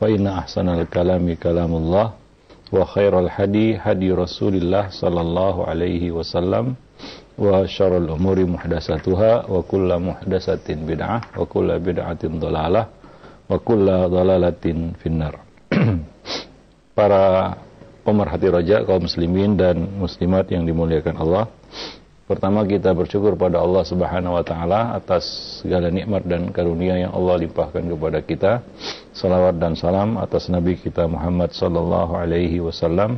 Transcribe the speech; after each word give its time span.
فإن 0.00 0.26
أحسن 0.26 0.68
الكلام 0.68 1.24
كلام 1.38 1.72
الله 1.74 2.06
وخير 2.72 3.12
الحدي 3.20 3.76
هدي 3.78 4.12
رسول 4.12 4.54
الله 4.54 4.84
صلى 4.90 5.20
الله 5.20 5.54
عليه 5.66 6.04
وسلم 6.10 6.74
وشر 7.38 7.92
الأمور 7.98 8.38
محدثاتها 8.46 9.32
وكل 9.50 9.90
محدثة 9.98 10.68
بدعة 10.74 11.18
وكل 11.38 11.68
بدعة 11.78 12.22
ضلالة 12.26 12.82
وكل 13.50 13.86
ضلالة 14.08 14.64
في 15.00 15.06
النار 15.06 15.34
para 16.94 17.58
pemerhati 18.06 18.46
roja 18.46 18.86
kaum 18.86 19.02
muslimin 19.10 19.58
dan 19.58 19.82
muslimat 19.98 20.46
yang 20.54 20.62
dimuliakan 20.62 21.18
Allah 21.18 21.50
Pertama 22.29 22.61
kita 22.61 22.93
bersyukur 22.93 23.33
pada 23.33 23.57
Allah 23.57 23.81
Subhanahu 23.81 24.37
wa 24.37 24.45
taala 24.45 24.93
atas 24.93 25.25
segala 25.65 25.89
nikmat 25.89 26.29
dan 26.29 26.53
karunia 26.53 26.93
yang 26.93 27.09
Allah 27.09 27.41
limpahkan 27.41 27.81
kepada 27.81 28.21
kita. 28.21 28.61
Salawat 29.17 29.57
dan 29.57 29.73
salam 29.73 30.13
atas 30.21 30.45
nabi 30.45 30.77
kita 30.77 31.09
Muhammad 31.09 31.57
sallallahu 31.57 32.13
alaihi 32.13 32.61
wasallam, 32.61 33.17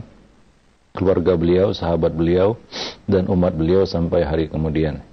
keluarga 0.96 1.36
beliau, 1.36 1.76
sahabat 1.76 2.16
beliau 2.16 2.56
dan 3.04 3.28
umat 3.28 3.52
beliau 3.52 3.84
sampai 3.84 4.24
hari 4.24 4.48
kemudian. 4.48 5.04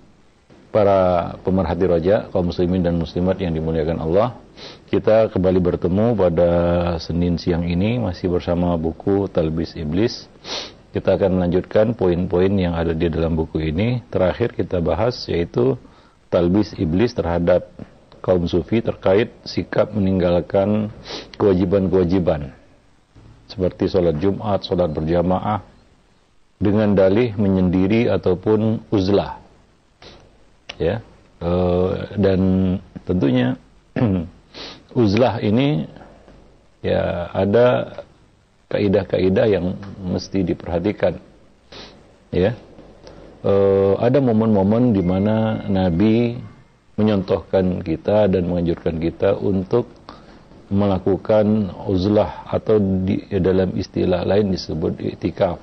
Para 0.71 1.35
pemerhati 1.43 1.91
roja, 1.91 2.31
kaum 2.31 2.55
muslimin 2.55 2.87
dan 2.87 2.95
muslimat 3.03 3.35
yang 3.43 3.51
dimuliakan 3.51 3.99
Allah, 3.99 4.39
kita 4.95 5.27
kembali 5.35 5.59
bertemu 5.59 6.15
pada 6.15 6.51
Senin 7.03 7.35
siang 7.35 7.67
ini 7.67 7.99
masih 7.99 8.31
bersama 8.31 8.79
buku 8.79 9.27
Talbis 9.27 9.75
Iblis 9.75 10.31
kita 10.93 11.21
akan 11.21 11.41
melanjutkan 11.41 11.93
poin-poin 11.93 12.53
yang 12.57 12.73
ada 12.73 12.97
di 12.97 13.07
dalam 13.13 13.37
buku 13.37 13.61
ini. 13.61 14.01
Terakhir 14.09 14.57
kita 14.57 14.81
bahas 14.81 15.29
yaitu 15.29 15.77
talbis 16.33 16.73
iblis 16.77 17.13
terhadap 17.13 17.69
kaum 18.25 18.45
sufi 18.49 18.83
terkait 18.83 19.33
sikap 19.47 19.95
meninggalkan 19.95 20.93
kewajiban-kewajiban 21.39 22.53
seperti 23.49 23.89
sholat 23.89 24.21
Jumat, 24.21 24.61
sholat 24.63 24.93
berjamaah 24.93 25.65
dengan 26.61 26.93
dalih 26.93 27.33
menyendiri 27.35 28.13
ataupun 28.13 28.85
uzlah. 28.93 29.41
Ya. 30.77 31.01
E, 31.41 31.51
dan 32.21 32.41
tentunya 33.09 33.57
uzlah 35.01 35.41
ini 35.41 35.89
ya 36.85 37.33
ada 37.33 37.67
kaidah-kaidah 38.69 39.47
yang 39.49 39.75
mesti 40.05 40.45
diperhatikan. 40.45 41.17
Ya. 42.29 42.53
E, 43.41 43.53
ada 43.97 44.21
momen-momen 44.21 44.93
di 44.93 45.01
mana 45.01 45.65
Nabi 45.65 46.37
menyontohkan 47.01 47.81
kita 47.81 48.29
dan 48.29 48.45
menganjurkan 48.45 49.01
kita 49.01 49.41
untuk 49.41 49.89
melakukan 50.69 51.73
uzlah 51.89 52.45
atau 52.45 52.77
di 52.77 53.25
dalam 53.41 53.73
istilah 53.73 54.29
lain 54.29 54.53
disebut 54.53 55.01
iktikaf. 55.17 55.57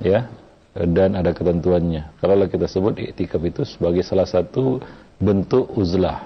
Ya. 0.00 0.32
Dan 0.72 1.20
ada 1.20 1.36
ketentuannya. 1.36 2.16
Kalau 2.16 2.48
kita 2.48 2.64
sebut 2.64 2.96
iktikaf 2.96 3.44
itu 3.44 3.68
sebagai 3.68 4.00
salah 4.00 4.24
satu 4.24 4.80
bentuk 5.20 5.68
uzlah. 5.76 6.24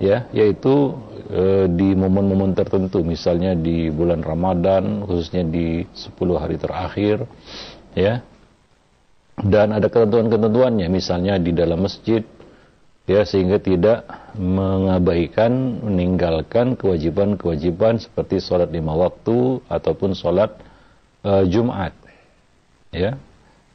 Ya, 0.00 0.30
yaitu 0.32 0.94
e, 1.28 1.68
di 1.68 1.92
momen-momen 1.92 2.56
tertentu 2.56 3.04
misalnya 3.04 3.52
di 3.52 3.92
bulan 3.92 4.24
Ramadan 4.24 5.04
khususnya 5.04 5.44
di 5.44 5.84
10 5.84 6.16
hari 6.40 6.56
terakhir 6.56 7.28
ya. 7.94 8.24
Dan 9.38 9.70
ada 9.70 9.86
ketentuan-ketentuannya 9.86 10.90
misalnya 10.90 11.38
di 11.38 11.54
dalam 11.54 11.86
masjid 11.86 12.26
ya 13.06 13.22
sehingga 13.22 13.62
tidak 13.62 14.02
mengabaikan 14.34 15.78
meninggalkan 15.86 16.74
kewajiban-kewajiban 16.74 18.02
seperti 18.02 18.42
sholat 18.42 18.68
lima 18.74 18.98
waktu 18.98 19.62
ataupun 19.70 20.18
sholat 20.18 20.58
e, 21.22 21.46
Jumat 21.46 21.94
ya. 22.90 23.14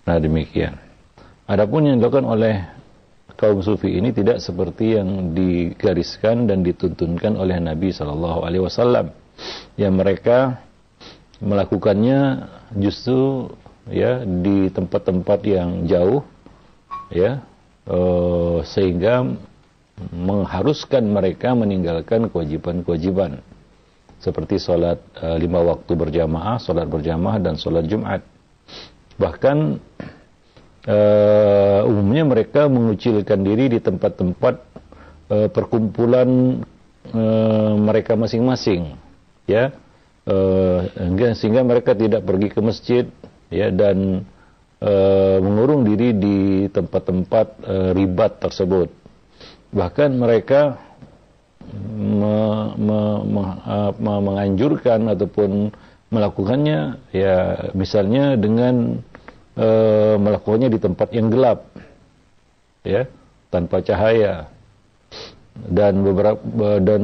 Nah 0.03 0.19
demikian. 0.19 0.75
Adapun 1.47 1.87
yang 1.87 1.95
dilakukan 1.99 2.27
oleh 2.27 2.82
kaum 3.35 3.59
sufi 3.65 3.97
ini 3.97 4.13
tidak 4.13 4.39
seperti 4.39 4.97
yang 4.97 5.33
digariskan 5.33 6.45
dan 6.45 6.61
dituntunkan 6.61 7.35
oleh 7.35 7.57
Nabi 7.59 7.89
Shallallahu 7.91 8.45
Alaihi 8.45 8.63
Wasallam 8.63 9.11
yang 9.75 9.97
mereka 9.97 10.61
melakukannya 11.43 12.47
justru 12.79 13.51
ya 13.91 14.23
di 14.23 14.71
tempat-tempat 14.71 15.39
yang 15.43 15.83
jauh 15.89 16.23
ya 17.11 17.43
uh, 17.89 18.63
sehingga 18.63 19.27
mengharuskan 20.09 21.03
mereka 21.05 21.53
meninggalkan 21.53 22.31
kewajiban-kewajiban 22.31 23.43
seperti 24.23 24.55
sholat 24.55 25.03
uh, 25.19 25.35
lima 25.35 25.59
waktu 25.59 25.91
berjamaah, 25.93 26.55
sholat 26.57 26.87
berjamaah 26.87 27.37
dan 27.43 27.59
sholat 27.59 27.83
Jumat. 27.85 28.23
Bahkan 29.19 29.77
uh, 30.87 31.87
umumnya 31.87 32.23
mereka 32.27 32.67
mengucilkan 32.67 33.39
diri 33.43 33.77
di 33.77 33.79
tempat-tempat 33.79 34.55
uh, 35.31 35.47
perkumpulan 35.51 36.59
uh, 37.11 37.73
mereka 37.79 38.15
masing-masing 38.19 38.95
ya. 39.47 39.75
Uh, 40.23 40.87
sehingga 41.35 41.67
mereka 41.67 41.91
tidak 41.91 42.23
pergi 42.23 42.47
ke 42.47 42.59
masjid 42.63 43.03
ya 43.51 43.67
dan 43.75 44.23
uh, 44.79 45.37
mengurung 45.43 45.83
diri 45.83 46.15
di 46.15 46.37
tempat-tempat 46.71 47.47
uh, 47.63 47.91
ribat 47.91 48.39
tersebut. 48.39 48.87
Bahkan 49.75 50.15
mereka 50.15 50.79
me, 51.73 52.37
me, 52.79 52.99
me, 53.25 53.43
me, 53.99 54.13
menganjurkan 54.23 55.11
ataupun 55.11 55.75
melakukannya 56.13 57.01
ya 57.09 57.67
misalnya 57.73 58.37
dengan 58.37 59.01
e, 59.53 59.67
melakukannya 60.17 60.69
di 60.69 60.79
tempat 60.81 61.09
yang 61.13 61.29
gelap, 61.29 61.69
ya, 62.85 63.07
tanpa 63.49 63.81
cahaya, 63.81 64.49
dan 65.53 66.01
beberapa 66.01 66.41
dan 66.81 67.01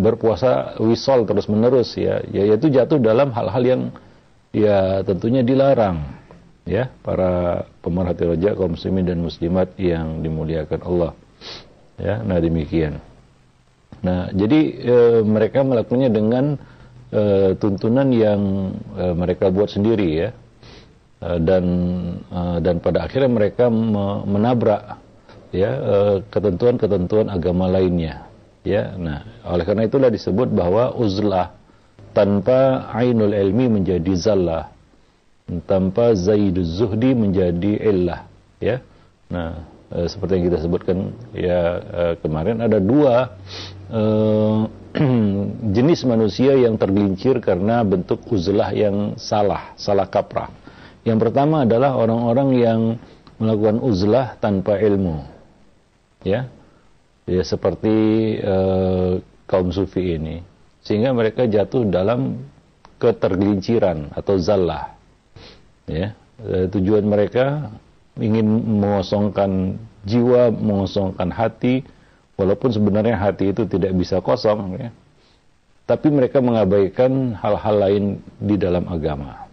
berpuasa 0.00 0.80
wisol 0.80 1.28
terus 1.28 1.44
menerus 1.46 1.92
ya, 1.94 2.24
yaitu 2.32 2.72
jatuh 2.72 2.96
dalam 2.96 3.28
hal-hal 3.36 3.62
yang 3.62 3.82
ya 4.52 5.04
tentunya 5.04 5.44
dilarang, 5.44 6.00
ya, 6.64 6.88
para 7.04 7.64
pemerhati 7.84 8.24
roja 8.32 8.56
kaum 8.56 8.74
muslimin 8.74 9.04
dan 9.04 9.20
muslimat 9.20 9.76
yang 9.76 10.24
dimuliakan 10.24 10.80
Allah, 10.84 11.12
ya, 12.00 12.24
nah 12.24 12.40
demikian. 12.40 13.00
Nah, 14.02 14.34
jadi 14.34 14.60
e, 14.82 14.96
mereka 15.22 15.62
melakukannya 15.62 16.10
dengan 16.10 16.44
e, 17.14 17.54
tuntunan 17.54 18.10
yang 18.10 18.40
e, 18.98 19.04
mereka 19.14 19.46
buat 19.54 19.70
sendiri 19.70 20.08
ya, 20.10 20.28
dan 21.38 21.64
eh, 22.26 22.58
dan 22.58 22.82
pada 22.82 23.06
akhirnya 23.06 23.30
mereka 23.30 23.70
menabrak 24.26 24.98
ya 25.54 25.70
eh, 25.70 26.16
ketentuan-ketentuan 26.26 27.30
agama 27.30 27.70
lainnya 27.70 28.26
ya. 28.66 28.98
Nah 28.98 29.22
oleh 29.46 29.62
karena 29.62 29.86
itulah 29.86 30.10
disebut 30.10 30.50
bahwa 30.50 30.90
uzlah 30.98 31.54
tanpa 32.10 32.90
ainul 32.90 33.30
ilmi 33.30 33.80
menjadi 33.80 34.12
zallah 34.18 34.74
tanpa 35.70 36.18
zaiduz 36.18 36.82
zuhdi 36.82 37.14
menjadi 37.14 37.78
illah 37.86 38.26
ya. 38.58 38.82
Nah 39.30 39.70
seperti 39.92 40.40
yang 40.40 40.46
kita 40.48 40.58
sebutkan 40.64 41.12
ya 41.36 41.60
kemarin 42.24 42.64
ada 42.64 42.80
dua 42.80 43.36
jenis 45.76 46.00
manusia 46.08 46.56
yang 46.56 46.80
tergelincir 46.80 47.44
karena 47.44 47.84
bentuk 47.84 48.24
uzlah 48.32 48.72
yang 48.72 49.20
salah 49.20 49.76
salah 49.76 50.08
kaprah 50.08 50.61
yang 51.02 51.18
pertama 51.18 51.66
adalah 51.66 51.98
orang-orang 51.98 52.48
yang 52.58 52.80
melakukan 53.42 53.78
uzlah 53.82 54.38
tanpa 54.38 54.78
ilmu. 54.78 55.22
Ya. 56.22 56.46
Ya 57.26 57.42
seperti 57.42 57.94
uh, 58.42 59.18
kaum 59.46 59.70
sufi 59.74 60.18
ini. 60.18 60.42
Sehingga 60.82 61.14
mereka 61.14 61.46
jatuh 61.46 61.86
dalam 61.86 62.42
ketergelinciran 62.98 64.14
atau 64.14 64.38
zallah. 64.38 64.94
Ya. 65.90 66.14
Uh, 66.38 66.66
tujuan 66.70 67.06
mereka 67.06 67.70
ingin 68.18 68.46
mengosongkan 68.78 69.78
jiwa, 70.06 70.50
mengosongkan 70.50 71.30
hati, 71.30 71.86
walaupun 72.36 72.74
sebenarnya 72.74 73.16
hati 73.16 73.54
itu 73.54 73.62
tidak 73.68 73.92
bisa 73.94 74.18
kosong 74.18 74.74
ya. 74.80 74.90
tapi 75.86 76.08
mereka 76.08 76.38
mengabaikan 76.42 77.36
hal-hal 77.36 77.76
lain 77.78 78.04
di 78.38 78.54
dalam 78.56 78.86
agama. 78.88 79.46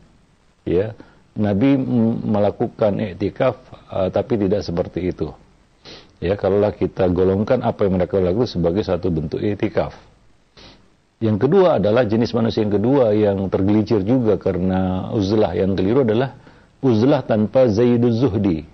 Ya, 0.64 0.94
Nabi 1.40 1.80
melakukan 2.28 3.00
iktikaf 3.16 3.56
uh, 3.88 4.12
tapi 4.12 4.36
tidak 4.36 4.68
seperti 4.68 5.16
itu. 5.16 5.32
Ya, 6.20 6.36
kalaulah 6.36 6.76
kita 6.76 7.08
golongkan 7.08 7.64
apa 7.64 7.88
yang 7.88 7.96
mereka 7.96 8.20
lakukan 8.20 8.52
sebagai 8.52 8.84
satu 8.84 9.08
bentuk 9.08 9.40
iktikaf. 9.40 9.96
Yang 11.24 11.48
kedua 11.48 11.80
adalah 11.80 12.04
jenis 12.04 12.36
manusia 12.36 12.64
yang 12.64 12.76
kedua 12.76 13.16
yang 13.16 13.48
tergelincir 13.48 14.04
juga 14.04 14.36
karena 14.36 15.12
uzlah 15.16 15.56
yang 15.56 15.76
keliru 15.76 16.04
adalah 16.04 16.36
uzlah 16.84 17.24
tanpa 17.24 17.72
zaiduz 17.72 18.20
zuhdi. 18.20 18.68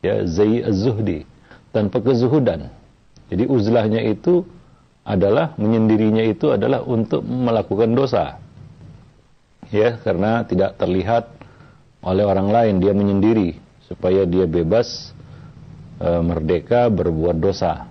Ya, 0.00 0.24
zai 0.24 0.64
az-zuhdi, 0.64 1.28
tanpa 1.76 2.00
kezuhudan. 2.00 2.72
Jadi 3.28 3.44
uzlahnya 3.44 4.00
itu 4.00 4.48
adalah 5.04 5.52
menyendirinya 5.60 6.24
itu 6.24 6.52
adalah 6.52 6.80
untuk 6.84 7.20
melakukan 7.20 7.92
dosa. 7.92 8.40
Ya, 9.68 10.00
karena 10.00 10.40
tidak 10.48 10.80
terlihat 10.80 11.39
oleh 12.00 12.24
orang 12.24 12.48
lain, 12.48 12.74
dia 12.80 12.96
menyendiri 12.96 13.60
supaya 13.84 14.24
dia 14.24 14.48
bebas 14.48 15.12
e, 16.00 16.08
merdeka 16.24 16.88
berbuat 16.88 17.36
dosa. 17.36 17.88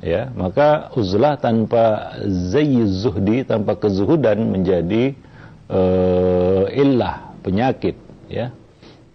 Ya, 0.00 0.32
maka 0.32 0.88
uzlah 0.96 1.36
tanpa 1.36 2.16
zayyiz 2.24 3.04
zuhdi, 3.04 3.44
tanpa 3.44 3.76
kezuhudan 3.76 4.40
menjadi 4.48 5.12
e, 5.68 5.80
illah, 6.72 7.36
penyakit, 7.44 7.98
ya. 8.30 8.54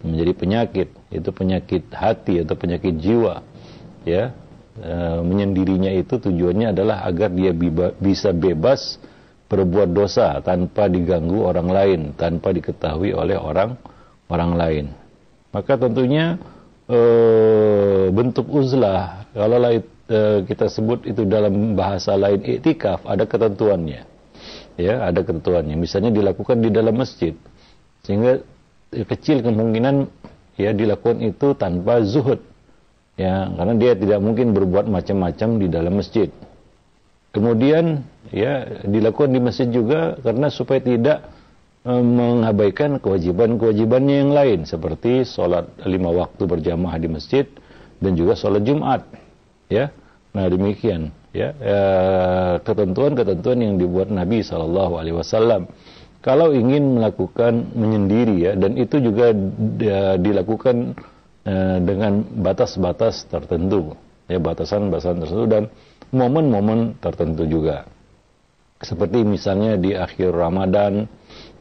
Menjadi 0.04 0.32
penyakit, 0.38 0.88
itu 1.10 1.30
penyakit 1.34 1.90
hati 1.90 2.44
atau 2.44 2.54
penyakit 2.54 2.94
jiwa. 3.00 3.42
Ya, 4.06 4.36
e, 4.78 4.94
menyendirinya 5.24 5.90
itu 5.90 6.20
tujuannya 6.20 6.70
adalah 6.76 7.02
agar 7.02 7.32
dia 7.32 7.50
bisa 7.98 8.30
bebas 8.30 9.00
berbuat 9.46 9.94
dosa 9.94 10.42
tanpa 10.42 10.90
diganggu 10.90 11.46
orang 11.46 11.68
lain, 11.70 12.00
tanpa 12.18 12.50
diketahui 12.50 13.14
oleh 13.14 13.38
orang 13.38 13.78
orang 14.26 14.52
lain. 14.58 14.86
Maka 15.54 15.78
tentunya 15.78 16.34
e, 16.90 17.00
bentuk 18.10 18.50
uzlah 18.50 19.30
kalau 19.30 19.58
e, 19.70 20.18
kita 20.44 20.66
sebut 20.66 21.06
itu 21.06 21.22
dalam 21.24 21.78
bahasa 21.78 22.18
lain 22.18 22.42
iktikaf 22.42 23.06
ada 23.06 23.22
ketentuannya. 23.22 24.02
Ya, 24.76 25.08
ada 25.08 25.24
ketentuannya. 25.24 25.72
Misalnya 25.78 26.12
dilakukan 26.12 26.60
di 26.60 26.68
dalam 26.68 27.00
masjid. 27.00 27.32
Sehingga 28.04 28.44
kecil 28.92 29.40
kemungkinan 29.40 30.04
ya 30.60 30.76
dilakukan 30.76 31.24
itu 31.24 31.56
tanpa 31.56 32.04
zuhud. 32.04 32.44
Ya, 33.16 33.48
karena 33.56 33.74
dia 33.80 33.96
tidak 33.96 34.20
mungkin 34.20 34.52
berbuat 34.52 34.92
macam-macam 34.92 35.48
di 35.56 35.66
dalam 35.72 35.96
masjid. 35.96 36.28
Kemudian 37.36 38.00
ya 38.32 38.64
dilakukan 38.88 39.28
di 39.28 39.44
masjid 39.44 39.68
juga 39.68 40.16
karena 40.24 40.48
supaya 40.48 40.80
tidak 40.80 41.28
e, 41.84 41.92
mengabaikan 41.92 42.96
kewajiban-kewajibannya 42.96 44.24
yang 44.24 44.32
lain 44.32 44.64
seperti 44.64 45.28
sholat 45.28 45.68
lima 45.84 46.16
waktu 46.16 46.48
berjamaah 46.48 46.96
di 46.96 47.12
masjid 47.12 47.44
dan 48.00 48.16
juga 48.16 48.40
sholat 48.40 48.64
Jumat. 48.64 49.04
Ya, 49.68 49.92
nah 50.32 50.48
demikian 50.48 51.12
ya 51.36 51.52
e, 51.60 51.76
ketentuan-ketentuan 52.64 53.60
yang 53.60 53.76
dibuat 53.76 54.08
Nabi 54.08 54.40
Shallallahu 54.40 54.96
Alaihi 54.96 55.20
Wasallam. 55.20 55.68
Kalau 56.24 56.56
ingin 56.56 56.96
melakukan 56.96 57.68
menyendiri 57.76 58.48
ya 58.48 58.52
dan 58.56 58.80
itu 58.80 58.96
juga 58.96 59.36
dilakukan 60.16 60.96
e, 61.44 61.54
dengan 61.84 62.24
batas-batas 62.40 63.28
tertentu 63.28 63.92
ya 64.24 64.40
batasan-batasan 64.40 65.22
tertentu 65.22 65.46
dan 65.46 65.64
momen-momen 66.14 66.98
tertentu 67.02 67.46
juga. 67.46 67.88
Seperti 68.76 69.24
misalnya 69.24 69.80
di 69.80 69.96
akhir 69.96 70.36
Ramadan, 70.36 71.08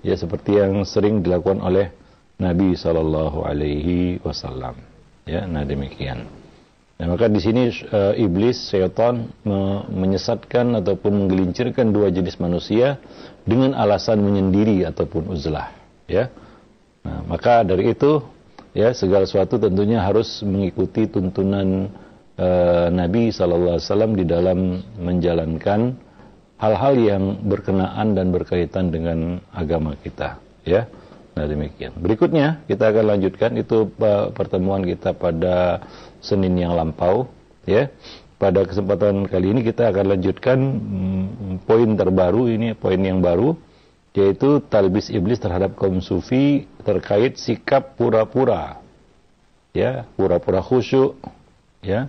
ya 0.03 0.19
seperti 0.19 0.59
yang 0.59 0.83
sering 0.83 1.23
dilakukan 1.23 1.63
oleh 1.63 1.89
Nabi 2.35 2.75
Shallallahu 2.75 3.47
Alaihi 3.47 4.19
Wasallam. 4.19 4.75
Ya, 5.23 5.47
nah 5.47 5.63
demikian. 5.63 6.27
Nah, 6.95 7.11
maka 7.11 7.27
di 7.27 7.39
sini 7.43 7.71
e, 7.71 7.99
iblis, 8.23 8.71
syaitan 8.71 9.27
me 9.43 9.83
menyesatkan 9.91 10.79
ataupun 10.79 11.25
menggelincirkan 11.25 11.91
dua 11.91 12.07
jenis 12.07 12.39
manusia 12.39 12.99
dengan 13.43 13.75
alasan 13.75 14.23
menyendiri 14.23 14.87
ataupun 14.87 15.27
uzlah. 15.27 15.75
Ya, 16.07 16.31
nah, 17.03 17.25
maka 17.25 17.65
dari 17.67 17.91
itu 17.91 18.23
ya 18.75 18.91
segala 18.95 19.27
sesuatu 19.27 19.59
tentunya 19.59 20.03
harus 20.03 20.43
mengikuti 20.43 21.07
tuntunan 21.07 21.89
uh, 22.39 22.87
Nabi 22.91 23.31
SAW 23.31 23.79
di 24.15 24.25
dalam 24.27 24.83
menjalankan 24.99 25.95
hal-hal 26.59 26.93
yang 26.95 27.23
berkenaan 27.43 28.15
dan 28.15 28.31
berkaitan 28.31 28.91
dengan 28.91 29.43
agama 29.51 29.95
kita 29.99 30.39
ya. 30.63 30.87
Nah 31.35 31.45
demikian. 31.51 31.91
Berikutnya 31.99 32.63
kita 32.63 32.95
akan 32.95 33.05
lanjutkan. 33.15 33.59
Itu 33.59 33.91
pertemuan 34.31 34.87
kita 34.87 35.11
pada 35.11 35.83
Senin 36.23 36.55
yang 36.55 36.79
lampau 36.79 37.27
ya. 37.67 37.91
Pada 38.39 38.63
kesempatan 38.63 39.27
kali 39.27 39.51
ini 39.51 39.61
kita 39.63 39.91
akan 39.91 40.15
lanjutkan 40.15 40.59
hmm, 40.59 41.67
poin 41.67 41.95
terbaru 41.95 42.51
ini 42.51 42.75
poin 42.75 42.99
yang 42.99 43.23
baru 43.23 43.55
yaitu 44.15 44.63
talbis 44.71 45.11
iblis 45.11 45.43
terhadap 45.43 45.75
kaum 45.75 45.99
sufi 45.99 46.67
terkait 46.87 47.35
sikap 47.35 47.99
pura-pura 47.99 48.79
ya. 49.75 50.07
Pura-pura 50.15 50.63
khusyuk 50.63 51.19
ya 51.83 52.07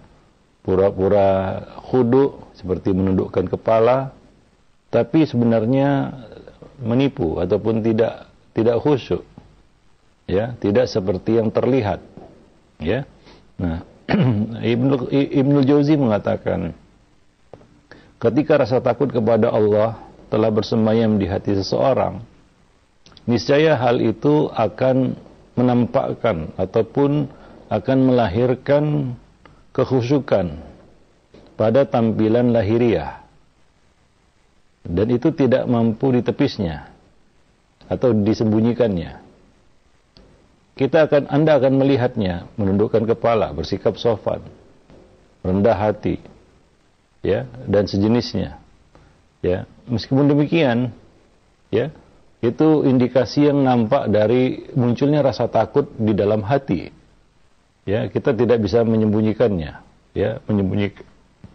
pura-pura 0.66 1.62
khudu 1.86 2.42
seperti 2.58 2.90
menundukkan 2.90 3.46
kepala 3.46 4.10
tapi 4.90 5.22
sebenarnya 5.22 6.10
menipu 6.82 7.38
ataupun 7.38 7.86
tidak 7.86 8.26
tidak 8.50 8.82
khusyuk 8.82 9.22
ya 10.26 10.58
tidak 10.58 10.90
seperti 10.90 11.38
yang 11.38 11.54
terlihat 11.54 12.02
ya. 12.82 13.06
Nah 13.62 13.86
Ibnu 14.74 15.06
Ibnu 15.14 15.58
Jauzi 15.62 15.94
mengatakan 15.94 16.74
ketika 18.18 18.58
rasa 18.58 18.82
takut 18.82 19.06
kepada 19.14 19.54
Allah 19.54 20.02
telah 20.26 20.50
bersemayam 20.50 21.14
di 21.22 21.30
hati 21.30 21.54
seseorang 21.54 22.18
niscaya 23.30 23.78
hal 23.78 24.02
itu 24.02 24.50
akan 24.50 25.14
menampakkan 25.54 26.50
ataupun 26.58 27.30
akan 27.66 27.98
melahirkan 28.06 29.14
kekhusyukan 29.76 30.56
pada 31.60 31.84
tampilan 31.84 32.48
lahiriah. 32.56 33.20
Dan 34.86 35.12
itu 35.12 35.34
tidak 35.34 35.68
mampu 35.68 36.14
ditepisnya 36.14 36.88
atau 37.90 38.16
disembunyikannya. 38.16 39.20
Kita 40.76 41.10
akan 41.10 41.28
Anda 41.28 41.58
akan 41.60 41.74
melihatnya 41.76 42.48
menundukkan 42.56 43.04
kepala 43.04 43.50
bersikap 43.52 43.96
sopan 43.98 44.44
rendah 45.42 45.74
hati 45.74 46.22
ya 47.24 47.48
dan 47.66 47.88
sejenisnya 47.88 48.60
ya. 49.42 49.66
Meskipun 49.90 50.30
demikian 50.30 50.94
ya 51.72 51.90
itu 52.44 52.86
indikasi 52.86 53.48
yang 53.50 53.64
nampak 53.64 54.06
dari 54.12 54.70
munculnya 54.76 55.24
rasa 55.24 55.50
takut 55.50 55.90
di 55.96 56.12
dalam 56.14 56.44
hati 56.46 56.92
ya 57.86 58.10
kita 58.10 58.34
tidak 58.34 58.60
bisa 58.60 58.82
menyembunyikannya. 58.82 59.72
Ya 60.12 60.42
menyembunyikan 60.50 61.06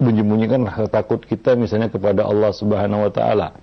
menyembunyikan 0.01 0.65
rasa 0.65 0.89
takut 0.89 1.21
kita 1.21 1.53
misalnya 1.53 1.93
kepada 1.93 2.25
Allah 2.25 2.50
Subhanahu 2.55 3.05
wa 3.05 3.11
taala. 3.13 3.53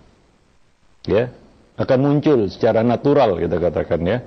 Ya 1.08 1.34
akan 1.74 1.98
muncul 1.98 2.46
secara 2.46 2.86
natural 2.86 3.40
kita 3.42 3.58
katakan 3.58 4.00
ya. 4.06 4.18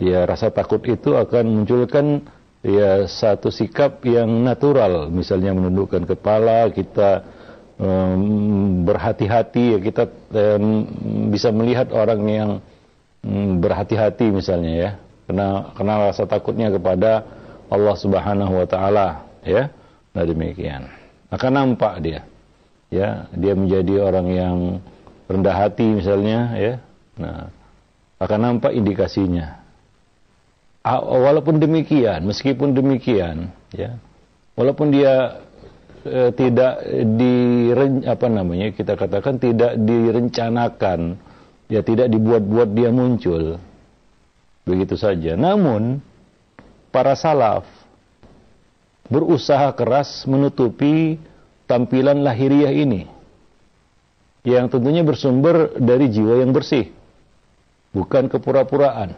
Ya 0.00 0.24
rasa 0.24 0.48
takut 0.48 0.80
itu 0.88 1.12
akan 1.14 1.44
munculkan 1.62 2.24
ya 2.64 3.04
satu 3.04 3.52
sikap 3.52 4.00
yang 4.08 4.30
natural. 4.42 5.12
Misalnya 5.12 5.52
menundukkan 5.52 6.08
kepala 6.08 6.72
kita 6.72 7.24
um, 7.76 8.82
berhati-hati 8.88 9.76
ya 9.76 9.78
kita 9.84 10.04
um, 10.32 10.88
bisa 11.28 11.52
melihat 11.52 11.92
orang 11.92 12.20
yang 12.24 12.50
um, 13.20 13.60
berhati-hati 13.60 14.32
misalnya 14.32 14.72
ya. 14.72 14.90
Karena 15.24 15.72
karena 15.72 15.94
rasa 16.12 16.28
takutnya 16.28 16.68
kepada 16.68 17.24
Allah 17.68 17.96
Subhanahu 17.96 18.52
wa 18.62 18.66
taala 18.66 19.24
ya. 19.44 19.68
Nah 20.14 20.24
demikian. 20.24 20.88
Akan 21.32 21.52
nampak 21.56 21.98
dia. 22.04 22.22
Ya, 22.94 23.26
dia 23.34 23.58
menjadi 23.58 24.06
orang 24.06 24.28
yang 24.30 24.56
rendah 25.26 25.56
hati 25.66 25.98
misalnya 25.98 26.54
ya. 26.54 26.74
Nah, 27.18 27.50
akan 28.22 28.38
nampak 28.38 28.70
indikasinya. 28.70 29.58
Walaupun 30.84 31.58
demikian, 31.58 32.28
meskipun 32.28 32.76
demikian, 32.76 33.50
ya. 33.72 33.96
Walaupun 34.54 34.92
dia 34.92 35.42
e, 36.04 36.30
tidak 36.36 36.84
di 37.18 37.34
apa 38.04 38.26
namanya 38.28 38.70
kita 38.70 38.94
katakan 38.94 39.40
tidak 39.40 39.80
direncanakan, 39.80 41.16
ya 41.72 41.80
tidak 41.82 42.12
dibuat-buat 42.12 42.70
dia 42.76 42.92
muncul. 42.92 43.58
Begitu 44.68 44.94
saja. 44.94 45.34
Namun 45.34 45.98
para 46.94 47.18
salaf 47.18 47.66
berusaha 49.10 49.74
keras 49.74 50.22
menutupi 50.30 51.18
tampilan 51.66 52.22
lahiriah 52.22 52.70
ini. 52.70 53.10
yang 54.44 54.68
tentunya 54.68 55.00
bersumber 55.00 55.72
dari 55.80 56.12
jiwa 56.12 56.44
yang 56.44 56.52
bersih, 56.52 56.92
bukan 57.96 58.28
kepura-puraan, 58.28 59.16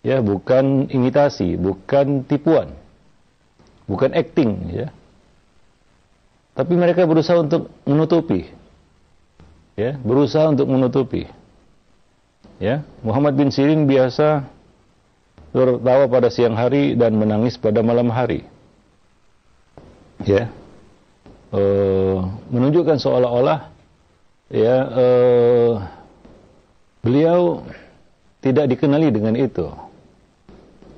ya, 0.00 0.24
bukan 0.24 0.88
imitasi, 0.88 1.60
bukan 1.60 2.24
tipuan, 2.24 2.72
bukan 3.84 4.16
acting, 4.16 4.72
ya. 4.72 4.88
Tapi 6.56 6.80
mereka 6.80 7.04
berusaha 7.04 7.44
untuk 7.44 7.68
menutupi, 7.84 8.48
ya, 9.76 10.00
berusaha 10.00 10.48
untuk 10.48 10.64
menutupi. 10.64 11.28
Ya, 12.56 12.80
Muhammad 13.04 13.36
bin 13.36 13.52
Sirin 13.52 13.84
biasa 13.84 14.48
tertawa 15.50 16.04
pada 16.06 16.28
siang 16.30 16.54
hari 16.54 16.94
dan 16.94 17.18
menangis 17.18 17.58
pada 17.58 17.82
malam 17.82 18.10
hari. 18.10 18.46
Ya, 20.22 20.52
uh, 21.50 22.18
menunjukkan 22.52 23.00
seolah-olah 23.00 23.72
ya 24.52 24.76
uh, 24.84 25.72
beliau 27.00 27.64
tidak 28.44 28.68
dikenali 28.76 29.08
dengan 29.10 29.34
itu. 29.36 29.68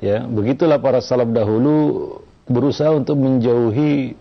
Ya, 0.03 0.27
begitulah 0.27 0.83
para 0.83 0.99
salaf 0.99 1.31
dahulu 1.31 2.19
berusaha 2.51 2.91
untuk 2.91 3.15
menjauhi 3.23 4.19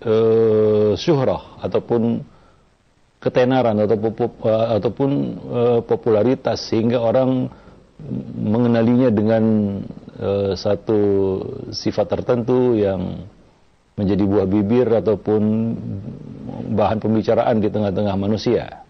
uh, 0.00 0.96
syuhrah 0.96 1.60
ataupun 1.60 2.24
ketenaran 3.20 3.76
ataupun 3.84 4.12
ataupun 4.80 5.10
uh, 5.48 5.80
popularitas 5.84 6.60
sehingga 6.68 7.00
orang 7.00 7.52
mengenalinya 8.34 9.08
dengan 9.08 9.44
uh, 10.18 10.52
satu 10.58 11.00
sifat 11.70 12.06
tertentu 12.10 12.74
yang 12.74 13.26
menjadi 13.94 14.24
buah 14.26 14.46
bibir 14.50 14.86
ataupun 14.90 15.42
bahan 16.74 16.98
pembicaraan 16.98 17.62
di 17.62 17.70
tengah-tengah 17.70 18.16
manusia. 18.18 18.82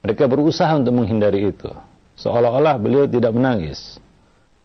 Mereka 0.00 0.24
berusaha 0.24 0.72
untuk 0.80 0.96
menghindari 0.96 1.52
itu. 1.52 1.68
Seolah-olah 2.16 2.80
beliau 2.80 3.04
tidak 3.04 3.36
menangis. 3.36 4.00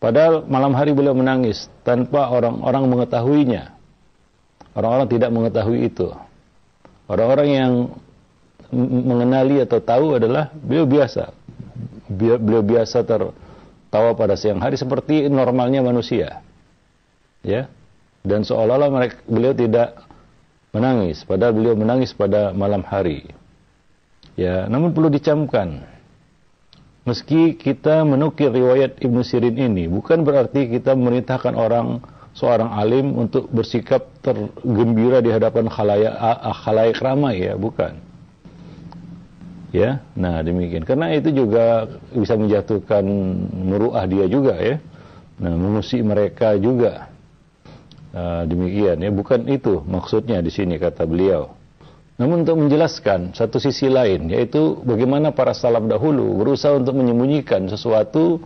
Padahal 0.00 0.44
malam 0.48 0.72
hari 0.72 0.96
beliau 0.96 1.12
menangis 1.12 1.68
tanpa 1.84 2.32
orang-orang 2.32 2.84
mengetahuinya. 2.88 3.76
Orang-orang 4.76 5.08
tidak 5.08 5.30
mengetahui 5.32 5.88
itu. 5.88 6.08
Orang-orang 7.08 7.48
yang 7.48 7.72
mengenali 8.72 9.62
atau 9.62 9.80
tahu 9.80 10.20
adalah 10.20 10.52
beliau 10.52 10.84
biasa. 10.88 11.32
Beliau 12.06 12.62
biasa 12.62 13.02
tertawa 13.02 14.10
pada 14.14 14.38
siang 14.38 14.62
hari 14.62 14.78
seperti 14.78 15.26
normalnya 15.26 15.82
manusia. 15.82 16.42
Ya. 17.42 17.70
Dan 18.26 18.42
seolah-olah 18.42 18.90
mereka 18.90 19.22
beliau 19.30 19.54
tidak 19.54 20.02
menangis, 20.74 21.22
padahal 21.22 21.54
beliau 21.54 21.74
menangis 21.78 22.10
pada 22.10 22.50
malam 22.50 22.82
hari. 22.82 23.30
Ya, 24.34 24.66
namun 24.66 24.90
perlu 24.92 25.08
dicamkan. 25.08 25.86
Meski 27.06 27.54
kita 27.54 28.02
menukir 28.02 28.50
riwayat 28.50 28.98
Ibnu 28.98 29.22
Sirin 29.22 29.56
ini, 29.56 29.86
bukan 29.86 30.26
berarti 30.26 30.66
kita 30.66 30.98
memerintahkan 30.98 31.54
orang 31.54 32.02
seorang 32.34 32.68
alim 32.74 33.14
untuk 33.16 33.46
bersikap 33.48 34.04
tergembira 34.20 35.22
di 35.22 35.30
hadapan 35.30 35.70
khalayak, 35.70 36.14
khalayak 36.66 36.98
ramai 37.00 37.46
ya, 37.46 37.54
bukan. 37.54 37.96
Ya, 39.74 40.02
nah 40.14 40.40
demikian. 40.46 40.86
Karena 40.86 41.10
itu 41.10 41.34
juga 41.34 41.90
bisa 42.14 42.38
menjatuhkan 42.38 43.02
muruah 43.50 44.06
dia 44.06 44.26
juga 44.30 44.54
ya. 44.58 44.78
Nah, 45.36 45.52
mengusik 45.52 46.00
mereka 46.00 46.54
juga. 46.56 47.10
Nah, 48.16 48.48
demikian 48.48 48.96
ya, 49.02 49.10
bukan 49.12 49.44
itu 49.50 49.84
maksudnya 49.84 50.40
di 50.40 50.48
sini 50.48 50.80
kata 50.80 51.04
beliau. 51.04 51.52
Namun 52.16 52.48
untuk 52.48 52.56
menjelaskan 52.56 53.36
satu 53.36 53.60
sisi 53.60 53.92
lain, 53.92 54.32
yaitu 54.32 54.80
bagaimana 54.80 55.36
para 55.36 55.52
salaf 55.52 55.84
dahulu 55.84 56.40
berusaha 56.40 56.72
untuk 56.72 56.96
menyembunyikan 56.96 57.68
sesuatu 57.68 58.40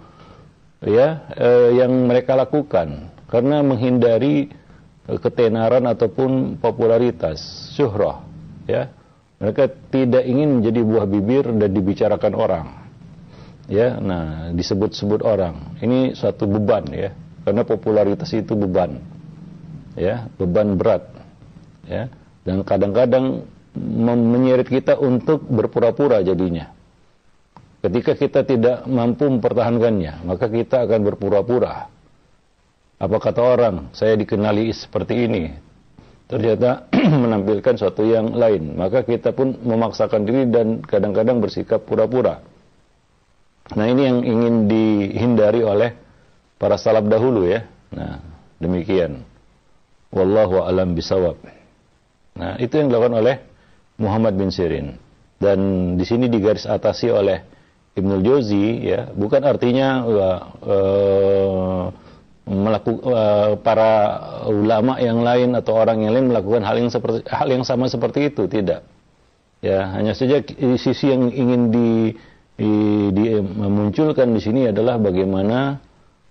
ya 0.82 1.22
eh, 1.38 1.78
yang 1.78 1.92
mereka 2.10 2.34
lakukan 2.34 3.14
karena 3.30 3.62
menghindari 3.62 4.50
eh, 5.06 5.18
ketenaran 5.22 5.86
ataupun 5.86 6.58
popularitas, 6.58 7.70
syuhrah, 7.78 8.26
ya. 8.66 8.90
Mereka 9.40 9.88
tidak 9.88 10.24
ingin 10.28 10.60
menjadi 10.60 10.80
buah 10.84 11.06
bibir 11.08 11.48
dan 11.48 11.72
dibicarakan 11.72 12.32
orang. 12.36 12.66
Ya, 13.72 13.96
nah 13.96 14.52
disebut-sebut 14.52 15.24
orang. 15.24 15.80
Ini 15.80 16.12
suatu 16.12 16.44
beban 16.44 16.84
ya, 16.92 17.16
karena 17.48 17.64
popularitas 17.64 18.28
itu 18.36 18.52
beban. 18.52 19.00
Ya, 19.96 20.28
beban 20.36 20.76
berat. 20.76 21.08
Ya, 21.88 22.12
dan 22.44 22.60
kadang-kadang 22.68 23.48
menyeret 24.04 24.68
kita 24.68 25.00
untuk 25.00 25.48
berpura-pura 25.48 26.20
jadinya. 26.20 26.76
Ketika 27.80 28.12
kita 28.12 28.44
tidak 28.44 28.84
mampu 28.84 29.24
mempertahankannya, 29.24 30.28
maka 30.28 30.52
kita 30.52 30.84
akan 30.84 31.00
berpura-pura. 31.00 31.88
Apa 33.00 33.16
kata 33.16 33.40
orang, 33.40 33.88
saya 33.96 34.20
dikenali 34.20 34.68
seperti 34.68 35.24
ini. 35.24 35.69
Ternyata 36.30 36.86
menampilkan 37.26 37.74
sesuatu 37.74 38.06
yang 38.06 38.30
lain. 38.38 38.78
Maka 38.78 39.02
kita 39.02 39.34
pun 39.34 39.58
memaksakan 39.66 40.22
diri 40.22 40.46
dan 40.46 40.78
kadang-kadang 40.78 41.42
bersikap 41.42 41.82
pura-pura. 41.82 42.38
Nah 43.74 43.86
ini 43.90 44.02
yang 44.06 44.18
ingin 44.22 44.54
dihindari 44.70 45.66
oleh 45.66 45.90
para 46.54 46.78
salaf 46.78 47.02
dahulu 47.10 47.50
ya. 47.50 47.66
Nah 47.90 48.22
demikian. 48.62 49.26
Wallahu 50.14 50.62
alam 50.62 50.94
bisawab. 50.94 51.34
Nah 52.38 52.54
itu 52.62 52.78
yang 52.78 52.94
dilakukan 52.94 53.14
oleh 53.18 53.36
Muhammad 53.98 54.38
bin 54.38 54.54
Sirin. 54.54 54.94
Dan 55.40 55.58
di 55.98 56.04
sini 56.06 56.30
digaris 56.30 56.68
atasi 56.68 57.10
oleh 57.10 57.42
Ibnul 57.90 58.22
Jauzi 58.22 58.86
ya, 58.86 59.10
bukan 59.10 59.42
artinya 59.42 59.88
uh, 60.06 60.40
uh, 60.62 61.84
melakukan 62.50 63.06
uh, 63.06 63.54
para 63.62 63.92
ulama 64.50 64.98
yang 64.98 65.22
lain 65.22 65.54
atau 65.54 65.78
orang 65.78 66.02
yang 66.02 66.18
lain 66.18 66.34
melakukan 66.34 66.66
hal 66.66 66.76
yang 66.82 66.90
seperti 66.90 67.22
hal 67.30 67.46
yang 67.46 67.62
sama 67.62 67.86
seperti 67.86 68.34
itu, 68.34 68.50
tidak. 68.50 68.82
Ya, 69.62 69.94
hanya 69.94 70.16
saja 70.16 70.42
sisi 70.80 71.12
yang 71.12 71.30
ingin 71.30 71.70
di, 71.70 71.90
di, 72.58 72.72
di 73.14 73.24
memunculkan 73.38 74.34
di 74.34 74.40
sini 74.40 74.66
adalah 74.72 74.98
bagaimana 74.98 75.78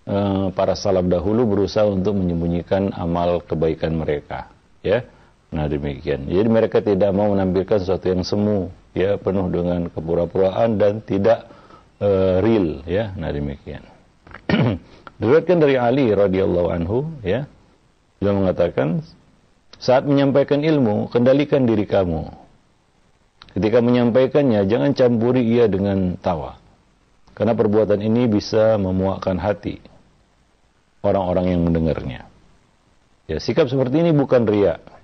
uh, 0.04 0.52
para 0.52 0.76
salaf 0.76 1.08
dahulu 1.08 1.48
berusaha 1.48 1.88
untuk 1.88 2.18
menyembunyikan 2.20 2.92
amal 2.92 3.40
kebaikan 3.46 3.96
mereka, 3.96 4.52
ya 4.84 5.06
Nah 5.50 5.66
demikian. 5.66 6.30
Jadi 6.30 6.50
mereka 6.50 6.78
tidak 6.82 7.10
mau 7.10 7.34
menampilkan 7.34 7.82
sesuatu 7.82 8.06
yang 8.06 8.22
semu, 8.22 8.70
ya 8.94 9.18
penuh 9.18 9.50
dengan 9.50 9.90
kepura-puraan 9.90 10.78
dan 10.78 11.02
tidak 11.02 11.50
uh, 11.98 12.38
real, 12.46 12.86
ya. 12.86 13.14
Nah 13.18 13.34
demikian. 13.34 13.82
Diriwayatkan 15.20 15.58
dari 15.60 15.76
Ali 15.76 16.10
radhiyallahu 16.16 16.70
anhu, 16.72 17.12
ya, 17.22 17.46
dia 18.24 18.32
mengatakan 18.32 19.04
saat 19.80 20.08
menyampaikan 20.08 20.64
ilmu 20.64 21.12
kendalikan 21.12 21.68
diri 21.68 21.84
kamu. 21.84 22.32
Ketika 23.56 23.84
menyampaikannya 23.84 24.64
jangan 24.70 24.96
campuri 24.96 25.44
ia 25.44 25.68
dengan 25.68 26.16
tawa. 26.20 26.58
Karena 27.36 27.56
perbuatan 27.56 28.04
ini 28.04 28.28
bisa 28.28 28.76
memuakkan 28.76 29.40
hati 29.40 29.80
orang-orang 31.04 31.56
yang 31.56 31.62
mendengarnya. 31.64 32.28
Ya, 33.32 33.40
sikap 33.40 33.72
seperti 33.72 34.04
ini 34.04 34.12
bukan 34.12 34.44
riak 34.44 35.00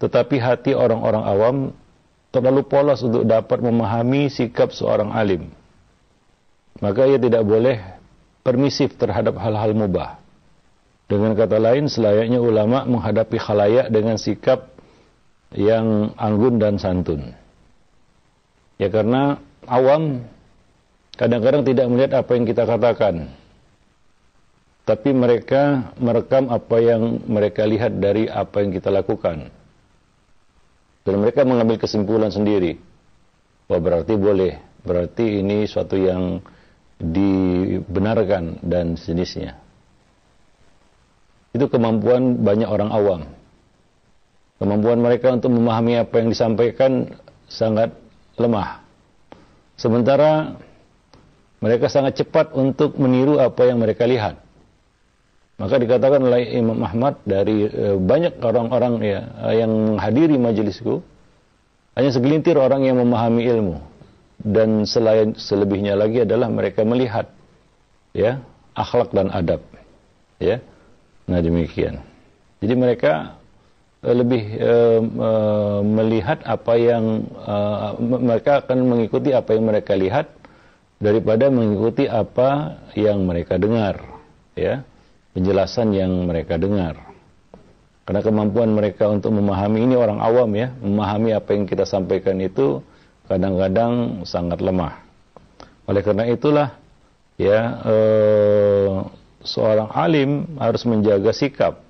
tetapi 0.00 0.40
hati 0.40 0.72
orang-orang 0.72 1.24
awam 1.28 1.56
terlalu 2.32 2.64
polos 2.64 3.04
untuk 3.04 3.28
dapat 3.28 3.60
memahami 3.60 4.32
sikap 4.32 4.72
seorang 4.72 5.12
alim. 5.12 5.52
Maka 6.80 7.04
ia 7.04 7.20
tidak 7.20 7.44
boleh 7.44 7.99
permisif 8.40 8.96
terhadap 8.96 9.36
hal-hal 9.36 9.76
mubah. 9.76 10.20
Dengan 11.10 11.34
kata 11.34 11.58
lain, 11.58 11.90
selayaknya 11.90 12.38
ulama 12.38 12.86
menghadapi 12.86 13.34
khalayak 13.34 13.90
dengan 13.90 14.14
sikap 14.14 14.70
yang 15.50 16.14
anggun 16.14 16.62
dan 16.62 16.78
santun. 16.78 17.34
Ya 18.78 18.88
karena 18.88 19.42
awam 19.66 20.22
kadang-kadang 21.18 21.66
tidak 21.66 21.86
melihat 21.90 22.12
apa 22.22 22.30
yang 22.38 22.46
kita 22.46 22.62
katakan. 22.64 23.16
Tapi 24.86 25.10
mereka 25.12 25.92
merekam 26.00 26.48
apa 26.50 26.76
yang 26.80 27.22
mereka 27.28 27.62
lihat 27.68 27.98
dari 27.98 28.26
apa 28.26 28.62
yang 28.64 28.70
kita 28.70 28.88
lakukan. 28.88 29.52
Dan 31.04 31.14
mereka 31.20 31.42
mengambil 31.42 31.78
kesimpulan 31.78 32.32
sendiri. 32.32 32.78
Wah 33.70 33.78
berarti 33.78 34.14
boleh, 34.18 34.58
berarti 34.82 35.42
ini 35.42 35.66
suatu 35.66 35.94
yang 35.94 36.42
dibenarkan 37.00 38.60
dan 38.60 38.94
sejenisnya. 38.94 39.56
Itu 41.50 41.66
kemampuan 41.66 42.44
banyak 42.44 42.68
orang 42.68 42.90
awam. 42.92 43.20
Kemampuan 44.60 45.00
mereka 45.00 45.32
untuk 45.32 45.50
memahami 45.56 45.98
apa 45.98 46.14
yang 46.20 46.28
disampaikan 46.30 47.10
sangat 47.48 47.96
lemah. 48.36 48.84
Sementara 49.80 50.60
mereka 51.64 51.88
sangat 51.88 52.20
cepat 52.20 52.52
untuk 52.52 53.00
meniru 53.00 53.40
apa 53.40 53.64
yang 53.64 53.80
mereka 53.80 54.04
lihat. 54.04 54.36
Maka 55.60 55.76
dikatakan 55.76 56.24
oleh 56.24 56.56
Imam 56.56 56.80
Ahmad 56.80 57.20
dari 57.24 57.68
e, 57.68 57.96
banyak 58.00 58.40
orang-orang 58.40 58.94
ya 59.04 59.20
yang 59.60 59.68
menghadiri 59.92 60.40
majelisku 60.40 61.04
Hanya 61.92 62.16
segelintir 62.16 62.56
orang 62.56 62.80
yang 62.88 62.96
memahami 62.96 63.44
ilmu 63.44 63.89
dan 64.40 64.88
selain 64.88 65.36
selebihnya 65.36 65.92
lagi 65.96 66.24
adalah 66.24 66.48
mereka 66.48 66.80
melihat 66.84 67.28
ya 68.16 68.40
akhlak 68.72 69.12
dan 69.12 69.28
adab 69.28 69.60
ya. 70.40 70.58
Nah 71.28 71.40
demikian. 71.44 72.00
Jadi 72.60 72.74
mereka 72.74 73.36
eh, 74.02 74.16
lebih 74.16 74.42
uh, 74.60 75.00
uh, 75.00 75.80
melihat 75.84 76.40
apa 76.48 76.74
yang 76.76 77.28
uh, 77.36 77.96
mereka 78.00 78.64
akan 78.64 78.78
mengikuti 78.88 79.30
apa 79.36 79.54
yang 79.54 79.64
mereka 79.68 79.92
lihat 79.94 80.26
daripada 81.00 81.48
mengikuti 81.48 82.08
apa 82.08 82.80
yang 82.96 83.22
mereka 83.24 83.60
dengar 83.60 84.00
ya. 84.56 84.82
Penjelasan 85.30 85.94
yang 85.94 86.10
mereka 86.26 86.58
dengar. 86.58 86.98
Karena 88.02 88.26
kemampuan 88.26 88.74
mereka 88.74 89.06
untuk 89.06 89.30
memahami 89.30 89.86
ini 89.86 89.94
orang 89.94 90.18
awam 90.18 90.50
ya 90.58 90.74
memahami 90.82 91.30
apa 91.30 91.54
yang 91.54 91.62
kita 91.70 91.86
sampaikan 91.86 92.34
itu 92.42 92.82
kadang-kadang 93.30 94.26
sangat 94.26 94.58
lemah. 94.58 94.98
Oleh 95.86 96.02
karena 96.02 96.26
itulah 96.26 96.74
ya 97.38 97.58
eh, 97.86 98.94
seorang 99.46 99.88
alim 99.94 100.58
harus 100.58 100.82
menjaga 100.84 101.30
sikap 101.30 101.80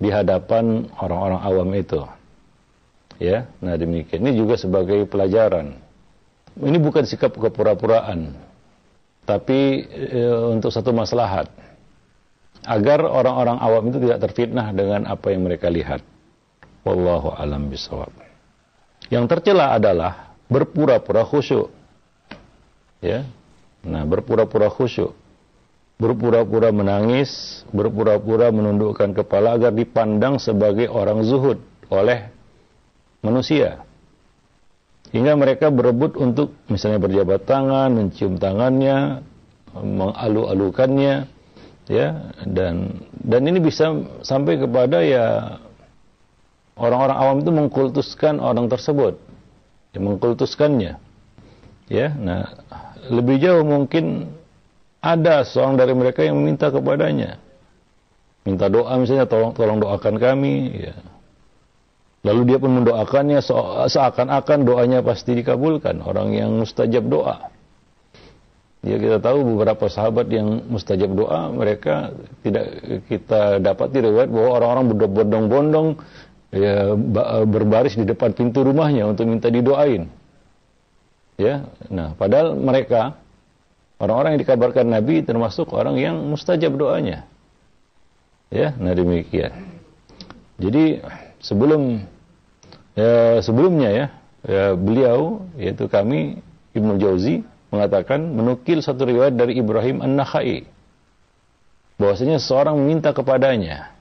di 0.00 0.08
hadapan 0.08 0.88
orang-orang 0.96 1.40
awam 1.44 1.68
itu. 1.76 2.00
Ya, 3.20 3.52
nah 3.60 3.76
demikian. 3.76 4.24
Ini 4.24 4.32
juga 4.32 4.56
sebagai 4.56 5.04
pelajaran. 5.04 5.76
Ini 6.56 6.78
bukan 6.80 7.04
sikap 7.04 7.36
kepura-puraan, 7.36 8.32
tapi 9.28 9.84
e, 9.92 10.20
untuk 10.56 10.72
satu 10.72 10.90
maslahat. 10.96 11.52
Agar 12.64 13.04
orang-orang 13.04 13.60
awam 13.60 13.92
itu 13.92 14.00
tidak 14.04 14.24
terfitnah 14.24 14.72
dengan 14.72 15.04
apa 15.04 15.32
yang 15.32 15.44
mereka 15.44 15.68
lihat. 15.68 16.00
Wallahu 16.84 17.36
alam 17.36 17.68
bisawab. 17.68 18.12
Yang 19.10 19.24
tercela 19.26 19.74
adalah 19.74 20.38
berpura-pura 20.46 21.26
khusyuk. 21.26 21.68
Ya. 23.02 23.26
Nah, 23.82 24.06
berpura-pura 24.06 24.70
khusyuk. 24.70 25.12
Berpura-pura 26.00 26.72
menangis, 26.72 27.60
berpura-pura 27.74 28.48
menundukkan 28.48 29.12
kepala 29.12 29.60
agar 29.60 29.74
dipandang 29.74 30.40
sebagai 30.40 30.88
orang 30.88 31.20
zuhud 31.26 31.60
oleh 31.92 32.30
manusia. 33.20 33.84
Hingga 35.10 35.34
mereka 35.36 35.68
berebut 35.68 36.16
untuk 36.16 36.54
misalnya 36.70 37.02
berjabat 37.02 37.44
tangan, 37.44 37.90
mencium 37.92 38.38
tangannya, 38.38 39.20
mengalu-alukannya, 39.74 41.26
ya, 41.90 42.08
dan 42.46 42.94
dan 43.18 43.42
ini 43.44 43.58
bisa 43.58 43.90
sampai 44.22 44.56
kepada 44.56 45.02
ya 45.02 45.58
orang-orang 46.80 47.16
awam 47.20 47.36
itu 47.44 47.52
mengkultuskan 47.52 48.40
orang 48.40 48.72
tersebut, 48.72 49.20
ya, 49.92 50.00
mengkultuskannya. 50.00 50.96
Ya, 51.90 52.08
nah 52.16 52.56
lebih 53.10 53.42
jauh 53.42 53.66
mungkin 53.66 54.30
ada 55.04 55.44
seorang 55.44 55.76
dari 55.76 55.92
mereka 55.92 56.24
yang 56.24 56.40
meminta 56.40 56.72
kepadanya, 56.72 57.36
minta 58.48 58.72
doa 58.72 58.96
misalnya 58.96 59.28
tolong 59.28 59.52
tolong 59.52 59.76
doakan 59.76 60.16
kami. 60.16 60.88
Ya. 60.88 60.96
Lalu 62.20 62.52
dia 62.52 62.58
pun 62.60 62.76
mendoakannya 62.76 63.40
seakan-akan 63.88 64.58
doanya 64.68 65.00
pasti 65.00 65.40
dikabulkan. 65.40 66.04
Orang 66.04 66.36
yang 66.36 66.52
mustajab 66.52 67.08
doa. 67.08 67.48
Ya 68.80 68.96
kita 68.96 69.20
tahu 69.20 69.44
beberapa 69.44 69.92
sahabat 69.92 70.32
yang 70.32 70.64
mustajab 70.72 71.12
doa 71.12 71.52
mereka 71.52 72.16
tidak 72.40 72.64
kita 73.12 73.60
dapat 73.60 73.92
riwayat 73.92 74.32
bahwa 74.32 74.56
orang-orang 74.56 74.84
berbondong-bondong 74.96 75.88
ya 76.50 76.94
berbaris 77.46 77.94
di 77.94 78.04
depan 78.06 78.34
pintu 78.34 78.66
rumahnya 78.66 79.06
untuk 79.06 79.26
minta 79.26 79.46
didoain. 79.50 80.10
Ya, 81.40 81.64
nah 81.88 82.12
padahal 82.18 82.52
mereka 82.52 83.16
orang-orang 83.96 84.36
yang 84.36 84.42
dikabarkan 84.44 84.86
Nabi 84.92 85.24
termasuk 85.24 85.72
orang 85.72 85.96
yang 85.96 86.20
mustajab 86.28 86.76
doanya. 86.76 87.24
Ya, 88.52 88.74
nah 88.76 88.92
demikian. 88.92 89.54
Jadi 90.60 91.00
sebelum 91.40 92.04
ya, 92.92 93.40
sebelumnya 93.40 93.88
ya, 93.88 94.06
ya 94.44 94.64
beliau 94.76 95.48
yaitu 95.56 95.88
kami 95.88 96.44
Ibnu 96.76 97.00
Jauzi 97.00 97.40
mengatakan 97.70 98.20
menukil 98.20 98.82
satu 98.82 99.06
riwayat 99.06 99.38
dari 99.38 99.56
Ibrahim 99.56 100.02
An-Nakhai 100.02 100.66
bahwasanya 101.96 102.42
seorang 102.42 102.76
meminta 102.76 103.14
kepadanya 103.14 103.94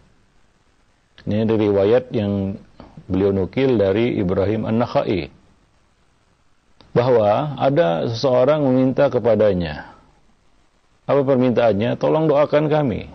ini 1.30 1.46
dari 1.46 1.70
riwayat 1.70 2.10
yang 2.10 2.58
beliau 3.06 3.30
nukil 3.30 3.78
dari 3.78 4.18
Ibrahim 4.18 4.66
An-Nakhai. 4.66 5.30
Bahwa 6.90 7.54
ada 7.62 8.10
seseorang 8.10 8.66
meminta 8.66 9.14
kepadanya. 9.14 9.94
Apa 11.06 11.22
permintaannya? 11.22 12.02
Tolong 12.02 12.26
doakan 12.26 12.66
kami. 12.66 13.14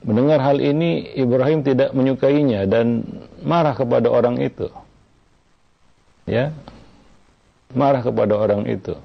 Mendengar 0.00 0.40
hal 0.40 0.60
ini, 0.64 1.12
Ibrahim 1.12 1.60
tidak 1.60 1.92
menyukainya 1.92 2.64
dan 2.64 3.04
marah 3.44 3.76
kepada 3.76 4.08
orang 4.08 4.40
itu. 4.40 4.72
Ya, 6.24 6.56
marah 7.76 8.00
kepada 8.00 8.32
orang 8.32 8.64
itu. 8.64 8.96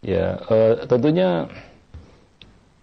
Ya, 0.00 0.40
uh, 0.48 0.88
tentunya 0.88 1.52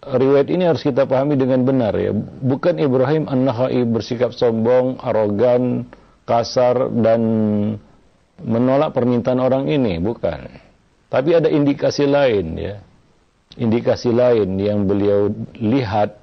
riwayat 0.04 0.48
ini 0.48 0.64
harus 0.68 0.86
kita 0.86 1.04
pahami 1.04 1.34
dengan 1.34 1.66
benar 1.66 1.94
ya. 1.98 2.14
Bukan 2.44 2.78
Ibrahim 2.78 3.26
An-Nakhai 3.26 3.82
bersikap 3.82 4.30
sombong, 4.30 5.02
arogan, 5.02 5.90
kasar 6.28 6.92
dan 7.02 7.20
menolak 8.38 8.94
permintaan 8.94 9.42
orang 9.42 9.66
ini, 9.66 9.98
bukan. 9.98 10.46
Tapi 11.08 11.30
ada 11.34 11.48
indikasi 11.50 12.06
lain 12.06 12.46
ya. 12.54 12.76
Indikasi 13.58 14.14
lain 14.14 14.54
yang 14.60 14.86
beliau 14.86 15.32
lihat 15.58 16.20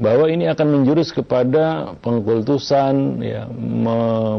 bahwa 0.00 0.32
ini 0.32 0.48
akan 0.48 0.80
menjurus 0.80 1.12
kepada 1.12 1.92
pengkultusan 2.00 3.20
ya, 3.20 3.44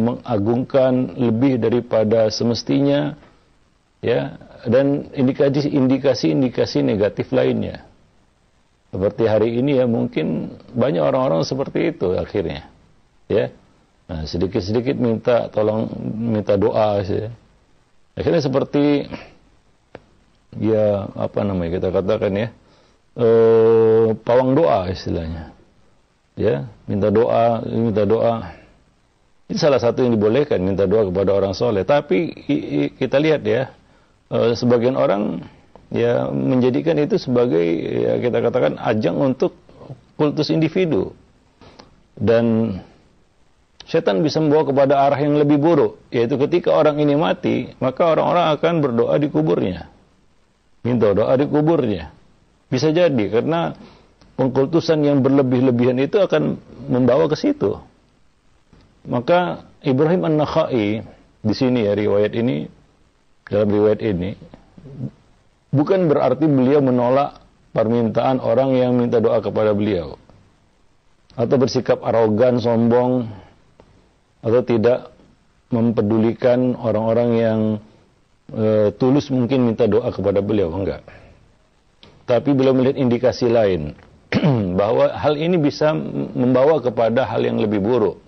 mengagungkan 0.01 1.13
lebih 1.21 1.61
daripada 1.61 2.33
semestinya 2.33 3.13
ya 4.01 4.41
dan 4.65 5.13
indikasi-indikasi 5.13 6.33
indikasi 6.33 6.81
negatif 6.81 7.29
lainnya. 7.29 7.90
Seperti 8.91 9.23
hari 9.23 9.55
ini 9.55 9.79
ya 9.79 9.87
mungkin 9.87 10.59
banyak 10.75 10.99
orang-orang 10.99 11.47
seperti 11.47 11.95
itu 11.95 12.11
akhirnya. 12.19 12.67
Ya. 13.31 13.55
Nah, 14.11 14.27
sedikit-sedikit 14.27 14.99
minta 14.99 15.47
tolong 15.47 15.87
minta 16.11 16.59
doa 16.59 16.99
ya. 16.99 17.31
Akhirnya 18.19 18.43
seperti 18.43 19.07
ya 20.59 21.07
apa 21.15 21.47
namanya 21.47 21.79
kita 21.79 21.89
katakan 21.95 22.35
ya 22.35 22.47
eh, 23.15 24.07
pawang 24.23 24.55
doa 24.55 24.91
istilahnya. 24.91 25.55
Ya, 26.39 26.67
minta 26.87 27.11
doa, 27.11 27.59
minta 27.67 28.07
doa. 28.07 28.55
Ini 29.51 29.59
salah 29.59 29.83
satu 29.83 29.99
yang 30.03 30.15
dibolehkan 30.15 30.63
minta 30.63 30.87
doa 30.87 31.11
kepada 31.11 31.35
orang 31.35 31.51
soleh. 31.51 31.83
Tapi 31.83 32.31
kita 32.95 33.19
lihat 33.19 33.43
ya, 33.43 33.71
eh, 34.31 34.51
sebagian 34.55 34.95
orang 34.95 35.43
ya 35.91 36.31
menjadikan 36.31 36.95
itu 36.97 37.19
sebagai 37.19 37.61
ya 37.83 38.17
kita 38.23 38.39
katakan 38.39 38.79
ajang 38.79 39.19
untuk 39.19 39.53
kultus 40.15 40.49
individu. 40.49 41.11
Dan 42.15 42.77
setan 43.87 44.23
bisa 44.23 44.39
membawa 44.39 44.63
kepada 44.67 44.93
arah 45.03 45.19
yang 45.19 45.35
lebih 45.35 45.59
buruk 45.59 45.99
yaitu 46.13 46.39
ketika 46.39 46.71
orang 46.71 47.01
ini 47.01 47.17
mati 47.17 47.73
maka 47.81 48.07
orang-orang 48.07 48.55
akan 48.55 48.73
berdoa 48.79 49.15
di 49.19 49.27
kuburnya. 49.27 49.91
Minta 50.81 51.11
doa 51.11 51.35
di 51.35 51.45
kuburnya. 51.45 52.09
Bisa 52.71 52.89
jadi 52.89 53.25
karena 53.27 53.75
pengkultusan 54.39 55.03
yang 55.03 55.19
berlebih-lebihan 55.19 55.99
itu 55.99 56.17
akan 56.23 56.57
membawa 56.87 57.27
ke 57.27 57.35
situ. 57.35 57.77
Maka 59.05 59.65
Ibrahim 59.81 60.29
An-Nakhai 60.29 61.03
di 61.41 61.53
sini 61.57 61.89
ya 61.89 61.97
riwayat 61.97 62.31
ini 62.37 62.69
dalam 63.49 63.67
riwayat 63.67 64.01
ini 64.05 64.37
bukan 65.71 66.11
berarti 66.11 66.45
beliau 66.45 66.83
menolak 66.83 67.39
permintaan 67.71 68.43
orang 68.43 68.75
yang 68.75 68.91
minta 68.93 69.23
doa 69.23 69.39
kepada 69.39 69.71
beliau 69.71 70.19
atau 71.35 71.55
bersikap 71.55 72.03
arogan, 72.03 72.59
sombong 72.59 73.31
atau 74.43 74.61
tidak 74.67 75.15
mempedulikan 75.71 76.75
orang-orang 76.75 77.29
yang 77.39 77.59
e, 78.51 78.91
tulus 78.99 79.31
mungkin 79.31 79.63
minta 79.63 79.87
doa 79.87 80.11
kepada 80.11 80.43
beliau 80.43 80.67
enggak. 80.75 80.99
Tapi 82.27 82.51
beliau 82.51 82.75
melihat 82.75 82.99
indikasi 82.99 83.47
lain 83.47 83.95
bahwa 84.79 85.15
hal 85.15 85.39
ini 85.39 85.55
bisa 85.55 85.95
membawa 86.35 86.83
kepada 86.83 87.23
hal 87.23 87.47
yang 87.47 87.55
lebih 87.63 87.79
buruk. 87.79 88.19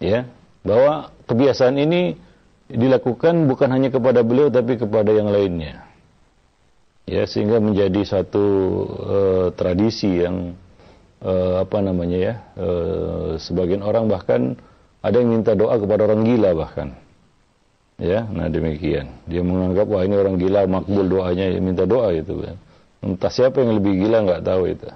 Ya, 0.00 0.28
bahwa 0.64 1.12
kebiasaan 1.28 1.76
ini 1.80 2.20
dilakukan 2.68 3.48
bukan 3.48 3.68
hanya 3.72 3.88
kepada 3.88 4.20
beliau 4.20 4.52
tapi 4.52 4.76
kepada 4.76 5.08
yang 5.08 5.32
lainnya 5.32 5.85
ya 7.06 7.22
sehingga 7.24 7.62
menjadi 7.62 8.02
satu 8.02 8.46
uh, 8.86 9.46
tradisi 9.54 10.20
yang 10.20 10.58
uh, 11.22 11.62
apa 11.62 11.78
namanya 11.80 12.18
ya 12.18 12.34
uh, 12.58 13.30
sebagian 13.40 13.80
orang 13.80 14.10
bahkan 14.10 14.58
Ada 15.06 15.22
yang 15.22 15.38
minta 15.38 15.54
doa 15.54 15.78
kepada 15.78 16.02
orang 16.10 16.26
gila 16.26 16.50
bahkan. 16.58 16.90
Ya, 17.94 18.26
nah 18.26 18.50
demikian. 18.50 19.06
Dia 19.30 19.38
menganggap 19.46 19.86
wah 19.86 20.02
ini 20.02 20.18
orang 20.18 20.34
gila 20.34 20.66
makbul 20.66 21.06
doanya, 21.06 21.46
ya 21.46 21.62
minta 21.62 21.86
doa 21.86 22.10
itu. 22.10 22.42
Entah 23.06 23.30
siapa 23.30 23.62
yang 23.62 23.78
lebih 23.78 24.02
gila 24.02 24.26
nggak 24.26 24.42
tahu 24.42 24.62
itu. 24.66 24.90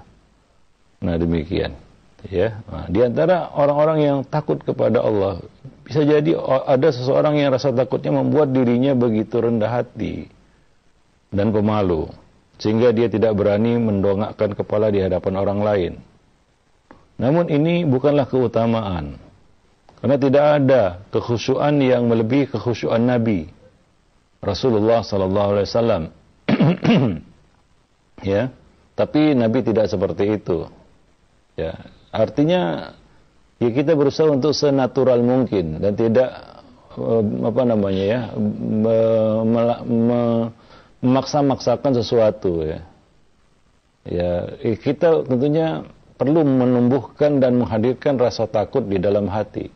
Nah 0.99 1.15
demikian. 1.15 1.79
Ya, 2.27 2.61
nah, 2.69 2.85
di 2.91 3.01
antara 3.01 3.49
orang-orang 3.55 3.97
yang 4.03 4.17
takut 4.21 4.61
kepada 4.61 5.01
Allah 5.01 5.41
bisa 5.81 6.05
jadi 6.05 6.37
ada 6.69 6.93
seseorang 6.93 7.41
yang 7.41 7.49
rasa 7.49 7.73
takutnya 7.73 8.13
membuat 8.13 8.53
dirinya 8.53 8.93
begitu 8.93 9.41
rendah 9.41 9.81
hati 9.81 10.29
dan 11.31 11.49
pemalu 11.49 12.11
sehingga 12.61 12.93
dia 12.93 13.09
tidak 13.09 13.33
berani 13.33 13.81
mendongakkan 13.81 14.53
kepala 14.53 14.93
di 14.93 15.01
hadapan 15.01 15.33
orang 15.41 15.59
lain. 15.65 15.93
Namun 17.17 17.49
ini 17.49 17.81
bukanlah 17.89 18.29
keutamaan. 18.29 19.17
Karena 20.01 20.17
tidak 20.17 20.45
ada 20.61 20.83
kekhusyuan 21.13 21.77
yang 21.81 22.09
melebihi 22.09 22.49
kekhusyuan 22.49 23.05
Nabi 23.05 23.49
Rasulullah 24.41 25.05
sallallahu 25.05 25.49
alaihi 25.53 25.67
wasallam. 25.69 26.03
ya. 28.33 28.49
Tapi 28.97 29.37
Nabi 29.37 29.59
tidak 29.61 29.85
seperti 29.85 30.41
itu. 30.41 30.65
Ya. 31.53 31.77
Artinya 32.09 32.93
ya 33.61 33.69
kita 33.69 33.93
berusaha 33.93 34.33
untuk 34.33 34.57
senatural 34.57 35.21
mungkin 35.21 35.77
dan 35.77 35.93
tidak 35.93 36.29
eh, 36.97 37.23
apa 37.45 37.61
namanya 37.61 38.03
ya 38.03 38.21
me, 38.35 38.97
me, 39.45 39.61
me, 39.85 40.19
memaksa-maksakan 41.01 41.97
sesuatu 41.97 42.65
ya. 42.65 42.79
Ya, 44.01 44.31
kita 44.81 45.29
tentunya 45.29 45.85
perlu 46.17 46.41
menumbuhkan 46.41 47.37
dan 47.37 47.57
menghadirkan 47.57 48.17
rasa 48.17 48.49
takut 48.49 48.81
di 48.85 48.97
dalam 48.97 49.29
hati. 49.29 49.69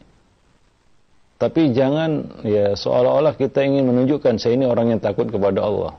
Tapi 1.35 1.75
jangan 1.75 2.41
ya 2.41 2.73
seolah-olah 2.73 3.35
kita 3.35 3.61
ingin 3.61 3.85
menunjukkan 3.85 4.39
saya 4.39 4.55
ini 4.55 4.65
orang 4.65 4.95
yang 4.95 5.01
takut 5.03 5.27
kepada 5.29 5.61
Allah. 5.61 5.93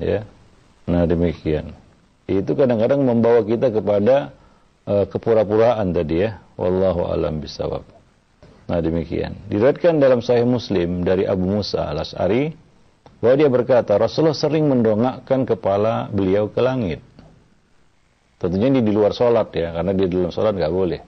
Ya. 0.00 0.24
Nah, 0.88 1.04
demikian. 1.08 1.72
Itu 2.24 2.56
kadang-kadang 2.56 3.04
membawa 3.04 3.44
kita 3.44 3.68
kepada 3.68 4.32
uh, 4.88 5.04
kepura-puraan 5.08 5.92
tadi 5.92 6.24
ya. 6.24 6.40
Wallahu 6.56 7.04
alam 7.10 7.42
bisawab. 7.42 7.84
Nah, 8.64 8.80
demikian. 8.80 9.36
Diriwayatkan 9.50 10.00
dalam 10.00 10.24
Sahih 10.24 10.48
Muslim 10.48 11.04
dari 11.04 11.28
Abu 11.28 11.44
Musa 11.60 11.84
Al-Asy'ari 11.92 12.63
bahwa 13.24 13.34
dia 13.40 13.48
berkata 13.48 13.96
Rasulullah 13.96 14.36
sering 14.36 14.68
mendongakkan 14.68 15.48
kepala 15.48 16.12
beliau 16.12 16.52
ke 16.52 16.60
langit. 16.60 17.00
Tentunya 18.36 18.68
ini 18.68 18.80
di 18.84 18.92
luar 18.92 19.16
sholat 19.16 19.48
ya, 19.56 19.72
karena 19.72 19.96
di 19.96 20.04
dalam 20.04 20.28
sholat 20.28 20.52
nggak 20.52 20.74
boleh. 20.74 21.00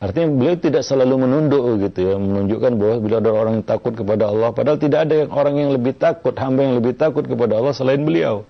Artinya 0.00 0.32
beliau 0.32 0.56
tidak 0.56 0.82
selalu 0.82 1.28
menunduk 1.28 1.62
gitu 1.86 2.10
ya, 2.10 2.14
menunjukkan 2.16 2.72
bahwa 2.74 2.96
beliau 3.04 3.18
adalah 3.20 3.38
orang 3.46 3.54
yang 3.60 3.66
takut 3.68 3.92
kepada 3.92 4.32
Allah. 4.32 4.50
Padahal 4.50 4.80
tidak 4.80 5.06
ada 5.06 5.14
yang 5.22 5.30
orang 5.30 5.54
yang 5.60 5.70
lebih 5.76 5.94
takut, 5.94 6.32
hamba 6.40 6.66
yang 6.66 6.74
lebih 6.80 6.96
takut 6.96 7.22
kepada 7.28 7.60
Allah 7.60 7.76
selain 7.76 8.00
beliau. 8.02 8.42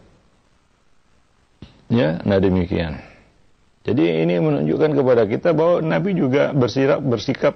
Ya, 1.91 2.23
nah 2.23 2.39
demikian. 2.39 3.03
Jadi 3.83 4.23
ini 4.23 4.39
menunjukkan 4.39 4.91
kepada 4.95 5.23
kita 5.27 5.51
bahwa 5.51 5.83
Nabi 5.83 6.15
juga 6.15 6.55
bersikap, 6.55 7.03
bersikap 7.03 7.55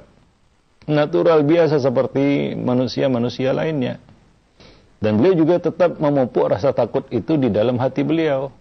natural 0.91 1.47
biasa 1.47 1.79
seperti 1.79 2.59
manusia-manusia 2.59 3.55
lainnya. 3.55 4.03
Dan 5.03 5.21
beliau 5.21 5.35
juga 5.37 5.61
tetap 5.61 5.99
memupuk 6.01 6.49
rasa 6.49 6.73
takut 6.73 7.05
itu 7.13 7.37
di 7.37 7.53
dalam 7.53 7.77
hati 7.77 8.03
beliau. 8.07 8.53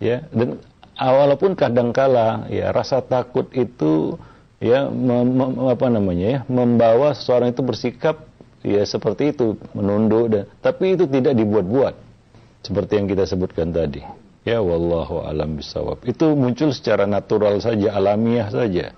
Ya, 0.00 0.24
dan 0.32 0.60
walaupun 0.96 1.52
kadangkala 1.56 2.48
ya 2.48 2.72
rasa 2.72 3.04
takut 3.04 3.48
itu 3.52 4.16
ya 4.60 4.88
apa 5.68 5.86
namanya 5.92 6.26
ya 6.28 6.40
membawa 6.48 7.12
seseorang 7.12 7.52
itu 7.52 7.60
bersikap 7.64 8.24
ya 8.64 8.80
seperti 8.84 9.32
itu 9.32 9.56
menunduk 9.76 10.24
dan 10.32 10.44
tapi 10.64 10.96
itu 10.96 11.04
tidak 11.08 11.36
dibuat-buat 11.36 11.94
seperti 12.60 13.00
yang 13.00 13.06
kita 13.08 13.24
sebutkan 13.24 13.72
tadi. 13.72 14.04
Ya 14.44 14.64
wallahu 14.64 15.20
alam 15.20 15.60
bisawab. 15.60 16.00
Itu 16.08 16.32
muncul 16.32 16.72
secara 16.72 17.04
natural 17.04 17.60
saja, 17.60 17.92
alamiah 17.92 18.48
saja. 18.48 18.96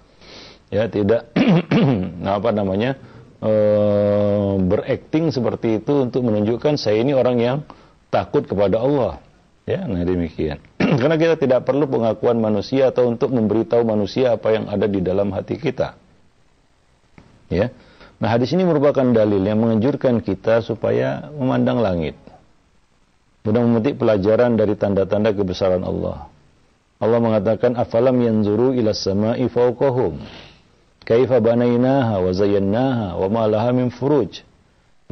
Ya, 0.71 0.89
tidak 0.89 1.29
apa 2.39 2.51
namanya? 2.55 2.97
Uh, 3.43 4.57
berakting 4.63 5.35
seperti 5.35 5.83
itu 5.83 6.07
untuk 6.07 6.23
menunjukkan 6.23 6.79
saya 6.79 7.03
ini 7.03 7.13
orang 7.13 7.37
yang 7.43 7.59
takut 8.09 8.47
kepada 8.47 8.79
Allah. 8.81 9.19
Ya, 9.67 9.87
nah 9.87 10.03
demikian. 10.03 10.59
Karena 11.01 11.15
kita 11.19 11.39
tidak 11.39 11.67
perlu 11.67 11.87
pengakuan 11.87 12.39
manusia 12.39 12.91
atau 12.91 13.07
untuk 13.07 13.31
memberitahu 13.31 13.83
manusia 13.87 14.35
apa 14.35 14.55
yang 14.55 14.67
ada 14.71 14.87
di 14.87 14.99
dalam 15.03 15.31
hati 15.31 15.59
kita. 15.59 15.95
Ya. 17.53 17.71
Nah, 18.23 18.29
hadis 18.31 18.55
ini 18.55 18.63
merupakan 18.63 19.03
dalil 19.03 19.43
yang 19.43 19.59
mengejurkan 19.59 20.23
kita 20.23 20.63
supaya 20.63 21.31
memandang 21.35 21.83
langit. 21.83 22.15
Mudah 23.43 23.63
memetik 23.67 23.99
pelajaran 23.99 24.55
dari 24.55 24.79
tanda-tanda 24.79 25.35
kebesaran 25.35 25.83
Allah. 25.83 26.31
Allah 27.03 27.19
mengatakan 27.19 27.75
afalam 27.75 28.15
yanzuru 28.23 28.79
ila 28.79 28.95
sama'i 28.95 29.51
fawqahum 29.51 30.23
kaifa 31.03 31.43
banainaha 31.43 32.23
wa 32.23 32.31
zayyannaha 32.31 33.19
wa 33.19 33.29
ma 33.29 33.43
laha 33.51 33.71
min 33.75 33.91
furuj. 33.91 34.43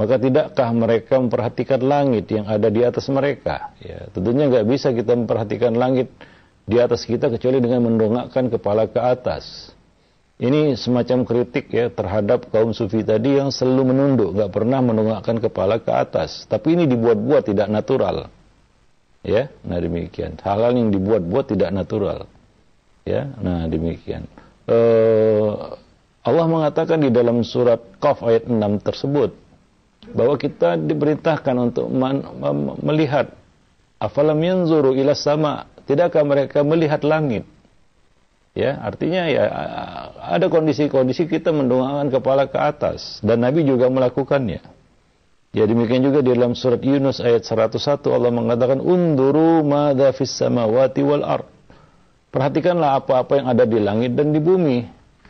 Maka 0.00 0.16
tidakkah 0.16 0.72
mereka 0.72 1.20
memperhatikan 1.20 1.84
langit 1.84 2.32
yang 2.32 2.48
ada 2.48 2.72
di 2.72 2.80
atas 2.80 3.04
mereka? 3.12 3.76
Ya 3.84 4.08
tentunya 4.08 4.48
nggak 4.48 4.64
bisa 4.64 4.96
kita 4.96 5.12
memperhatikan 5.12 5.76
langit 5.76 6.08
di 6.64 6.80
atas 6.80 7.04
kita 7.04 7.28
kecuali 7.28 7.60
dengan 7.60 7.84
mendongakkan 7.84 8.48
kepala 8.48 8.88
ke 8.88 8.96
atas. 8.96 9.76
Ini 10.40 10.72
semacam 10.72 11.28
kritik 11.28 11.68
ya 11.68 11.92
terhadap 11.92 12.48
kaum 12.48 12.72
sufi 12.72 13.04
tadi 13.04 13.36
yang 13.36 13.52
selalu 13.52 13.92
menunduk 13.92 14.32
nggak 14.32 14.48
pernah 14.48 14.80
mendongakkan 14.80 15.36
kepala 15.36 15.76
ke 15.84 15.92
atas. 15.92 16.48
Tapi 16.48 16.80
ini 16.80 16.88
dibuat-buat 16.88 17.52
tidak 17.52 17.68
natural. 17.68 18.32
Ya 19.20 19.52
nah 19.68 19.76
demikian. 19.76 20.40
Hal-hal 20.40 20.80
yang 20.80 20.88
dibuat-buat 20.96 21.52
tidak 21.52 21.76
natural. 21.76 22.24
Ya 23.04 23.28
nah 23.36 23.68
demikian 23.68 24.24
uh, 24.70 25.76
Allah 26.20 26.46
mengatakan 26.46 27.02
di 27.02 27.10
dalam 27.10 27.42
surat 27.42 27.80
Qaf 27.98 28.22
ayat 28.22 28.46
6 28.46 28.86
tersebut 28.86 29.30
bahwa 30.14 30.34
kita 30.38 30.78
diperintahkan 30.78 31.54
untuk 31.58 31.90
melihat 32.84 33.32
afalam 34.00 34.38
yanzuru 34.40 34.96
ila 34.96 35.12
sama 35.16 35.68
tidakkah 35.84 36.24
mereka 36.24 36.60
melihat 36.62 37.02
langit? 37.04 37.44
Ya 38.50 38.82
artinya 38.82 39.30
ya 39.30 39.44
ada 40.18 40.50
kondisi-kondisi 40.50 41.30
kita 41.30 41.54
mendongakkan 41.54 42.10
kepala 42.10 42.50
ke 42.50 42.58
atas 42.58 43.22
dan 43.22 43.46
Nabi 43.46 43.62
juga 43.62 43.86
melakukannya. 43.86 44.60
Ya 45.50 45.66
demikian 45.66 46.06
juga 46.06 46.22
di 46.22 46.30
dalam 46.30 46.54
surat 46.54 46.78
Yunus 46.78 47.18
ayat 47.18 47.42
101 47.42 48.06
Allah 48.06 48.30
mengatakan 48.30 48.78
unduru 48.78 49.66
madza 49.66 50.14
fis 50.14 50.30
samawati 50.30 51.02
wal 51.02 51.26
ard 51.26 51.49
perhatikanlah 52.30 53.02
apa-apa 53.02 53.42
yang 53.42 53.46
ada 53.50 53.64
di 53.66 53.78
langit 53.82 54.14
dan 54.14 54.30
di 54.30 54.40
bumi 54.40 54.78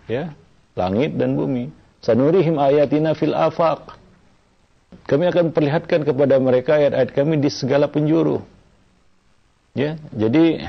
ya 0.06 0.32
langit 0.78 1.14
dan 1.18 1.34
bumi. 1.36 1.70
Sanurihim 2.00 2.56
ayatina 2.56 3.12
fil 3.12 3.36
afaq. 3.36 3.98
Kami 5.06 5.28
akan 5.30 5.54
perlihatkan 5.54 6.02
kepada 6.02 6.38
mereka 6.38 6.78
ayat-ayat 6.78 7.10
kami 7.14 7.38
di 7.38 7.50
segala 7.50 7.86
penjuru. 7.90 8.42
Ya, 9.74 9.94
jadi 10.10 10.66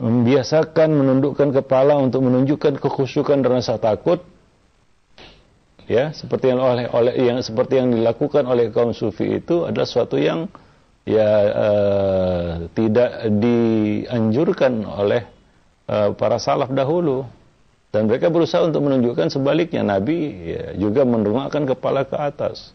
membiasakan 0.00 0.88
menundukkan 0.88 1.52
kepala 1.60 2.00
untuk 2.00 2.24
menunjukkan 2.24 2.80
kekhusyukan 2.80 3.44
dan 3.44 3.60
rasa 3.60 3.76
takut 3.76 4.24
ya 5.84 6.08
seperti 6.16 6.48
yang 6.48 6.64
oleh 6.64 6.88
oleh 6.88 7.12
yang 7.20 7.44
seperti 7.44 7.76
yang 7.76 7.92
dilakukan 7.92 8.48
oleh 8.48 8.72
kaum 8.72 8.96
sufi 8.96 9.44
itu 9.44 9.68
adalah 9.68 9.84
suatu 9.84 10.16
yang 10.16 10.48
ya 11.08 11.30
uh, 11.52 12.48
tidak 12.76 13.28
dianjurkan 13.40 14.84
oleh 14.84 15.22
uh, 15.88 16.12
para 16.14 16.36
salaf 16.36 16.70
dahulu. 16.70 17.24
Dan 17.90 18.06
mereka 18.06 18.30
berusaha 18.30 18.62
untuk 18.62 18.86
menunjukkan 18.86 19.34
sebaliknya. 19.34 19.82
Nabi 19.82 20.18
ya, 20.54 20.64
juga 20.78 21.02
mendongakkan 21.02 21.66
kepala 21.66 22.06
ke 22.06 22.14
atas. 22.14 22.70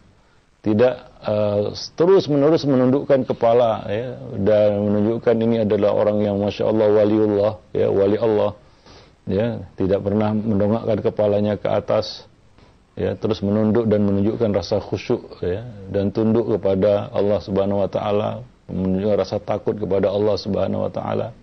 Tidak 0.60 0.94
uh, 1.24 1.72
terus 1.96 2.28
menerus 2.28 2.68
menundukkan 2.68 3.24
kepala 3.24 3.86
ya, 3.88 4.18
dan 4.36 4.76
menunjukkan 4.76 5.34
ini 5.40 5.56
adalah 5.64 5.96
orang 5.96 6.20
yang 6.20 6.36
masya 6.36 6.68
Allah 6.68 6.88
waliullah 6.90 7.52
ya 7.72 7.88
wali 7.88 8.18
Allah. 8.20 8.52
Ya 9.26 9.64
tidak 9.74 10.04
pernah 10.04 10.36
mendongakkan 10.36 10.98
kepalanya 11.00 11.54
ke 11.56 11.66
atas 11.66 12.28
ya 12.96 13.12
terus 13.14 13.44
menunduk 13.44 13.86
dan 13.86 14.02
menunjukkan 14.08 14.50
rasa 14.56 14.80
khusyuk 14.80 15.44
ya 15.44 15.62
dan 15.92 16.08
tunduk 16.10 16.48
kepada 16.56 17.12
Allah 17.12 17.38
Subhanahu 17.44 17.84
wa 17.84 17.90
taala 17.92 18.28
menunjukkan 18.72 19.16
rasa 19.20 19.36
takut 19.38 19.76
kepada 19.76 20.08
Allah 20.08 20.34
Subhanahu 20.40 20.88
wa 20.88 20.92
taala 20.92 21.36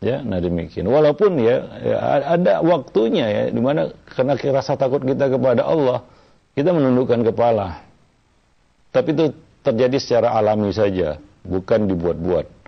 Ya, 0.00 0.24
nah 0.24 0.40
demikian. 0.40 0.88
Walaupun 0.88 1.36
ya, 1.44 1.60
ya 1.84 1.96
ada 2.32 2.64
waktunya 2.64 3.28
ya 3.28 3.42
di 3.52 3.60
mana 3.60 3.92
karena 4.08 4.32
rasa 4.32 4.72
takut 4.72 5.04
kita 5.04 5.28
kepada 5.28 5.68
Allah, 5.68 6.08
kita 6.56 6.72
menundukkan 6.72 7.20
kepala. 7.20 7.84
Tapi 8.96 9.12
itu 9.12 9.36
terjadi 9.60 10.00
secara 10.00 10.32
alami 10.32 10.72
saja, 10.72 11.20
bukan 11.44 11.84
dibuat-buat. 11.84 12.58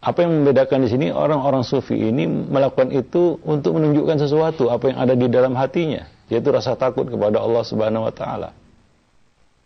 apa 0.00 0.24
yang 0.24 0.32
membedakan 0.32 0.80
di 0.80 0.88
sini 0.88 1.06
orang-orang 1.12 1.60
sufi 1.60 1.92
ini 1.92 2.24
melakukan 2.24 2.88
itu 2.88 3.36
untuk 3.44 3.76
menunjukkan 3.76 4.16
sesuatu 4.16 4.72
apa 4.72 4.88
yang 4.88 4.98
ada 4.98 5.12
di 5.12 5.28
dalam 5.28 5.52
hatinya, 5.52 6.08
yaitu 6.30 6.48
rasa 6.54 6.78
takut 6.78 7.04
kepada 7.04 7.42
Allah 7.42 7.62
Subhanahu 7.66 8.06
wa 8.06 8.14
taala. 8.14 8.50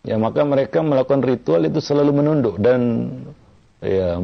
Ya, 0.05 0.21
maka 0.21 0.45
mereka 0.45 0.85
melakukan 0.85 1.25
ritual 1.25 1.65
itu 1.65 1.81
selalu 1.81 2.25
menunduk 2.25 2.61
dan 2.61 3.09
ya 3.81 4.21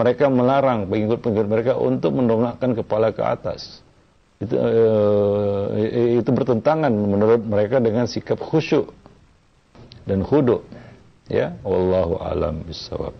mereka 0.00 0.28
melarang 0.28 0.88
pengikut-pengikut 0.88 1.46
mereka 1.48 1.72
untuk 1.76 2.12
mendongakkan 2.16 2.76
kepala 2.76 3.12
ke 3.12 3.22
atas. 3.24 3.80
Itu 4.40 4.56
eh, 4.58 6.20
itu 6.20 6.28
bertentangan 6.28 6.92
menurut 6.92 7.40
mereka 7.44 7.80
dengan 7.80 8.04
sikap 8.04 8.40
khusyuk 8.40 8.92
dan 10.04 10.20
khudu. 10.24 10.60
Ya, 11.28 11.56
wallahu 11.64 12.20
alam 12.20 12.60
bisawab. 12.68 13.16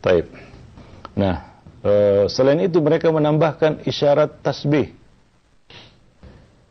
Taib. 0.00 0.32
Nah, 1.12 1.56
Eh, 1.86 2.24
selain 2.26 2.58
itu 2.66 2.82
mereka 2.82 3.14
menambahkan 3.14 3.86
isyarat 3.86 4.42
tasbih 4.42 4.95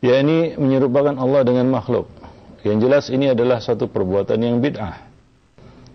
yakni 0.04 0.58
menyerupakan 0.60 1.16
Allah 1.16 1.42
dengan 1.46 1.70
makhluk. 1.72 2.10
Yang 2.66 2.78
jelas 2.82 3.06
ini 3.14 3.30
adalah 3.30 3.62
satu 3.62 3.86
perbuatan 3.86 4.42
yang 4.42 4.58
bid'ah. 4.58 5.06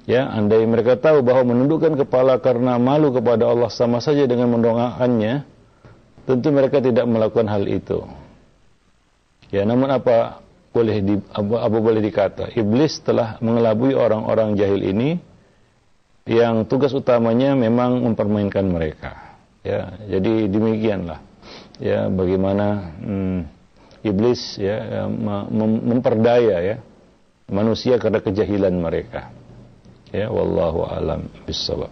Ya, 0.07 0.31
andai 0.31 0.65
mereka 0.65 0.97
tahu 0.97 1.21
bahwa 1.21 1.55
menundukkan 1.55 1.99
kepala 1.99 2.39
karena 2.39 2.79
malu 2.79 3.11
kepada 3.11 3.47
Allah 3.47 3.69
sama 3.71 3.99
saja 3.99 4.25
dengan 4.27 4.55
mendongakannya, 4.55 5.45
tentu 6.25 6.49
mereka 6.55 6.79
tidak 6.79 7.05
melakukan 7.11 7.47
hal 7.51 7.67
itu. 7.67 8.07
Ya, 9.51 9.67
namun 9.67 9.91
apa 9.91 10.43
boleh 10.71 10.97
di, 11.03 11.15
apa, 11.35 11.67
apa 11.67 11.77
boleh 11.83 12.01
dikata? 12.03 12.55
Iblis 12.55 13.03
telah 13.03 13.39
mengelabui 13.43 13.99
orang-orang 13.99 14.55
jahil 14.55 14.83
ini 14.83 15.19
yang 16.31 16.71
tugas 16.71 16.95
utamanya 16.95 17.59
memang 17.59 17.99
mempermainkan 18.07 18.63
mereka. 18.63 19.39
Ya, 19.67 19.99
jadi 20.07 20.47
demikianlah. 20.47 21.19
Ya, 21.83 22.07
bagaimana 22.07 22.95
hmm, 23.03 23.60
iblis 24.01 24.57
ya 24.57 25.07
mem 25.07 25.73
memperdaya 25.85 26.57
ya 26.61 26.77
manusia 27.51 27.99
karena 27.99 28.23
kejahilan 28.23 28.73
mereka. 28.73 29.33
Ya, 30.11 30.27
wallahu 30.27 30.87
alam 30.91 31.31
bisawab. 31.47 31.91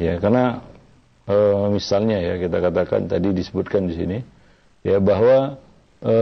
Ya, 0.00 0.16
karena 0.16 0.64
e, 1.28 1.36
misalnya 1.72 2.16
ya 2.20 2.34
kita 2.40 2.56
katakan 2.56 3.04
tadi 3.04 3.36
disebutkan 3.36 3.84
di 3.84 3.94
sini 3.96 4.18
ya 4.80 4.96
bahwa 4.96 5.60
e, 6.00 6.14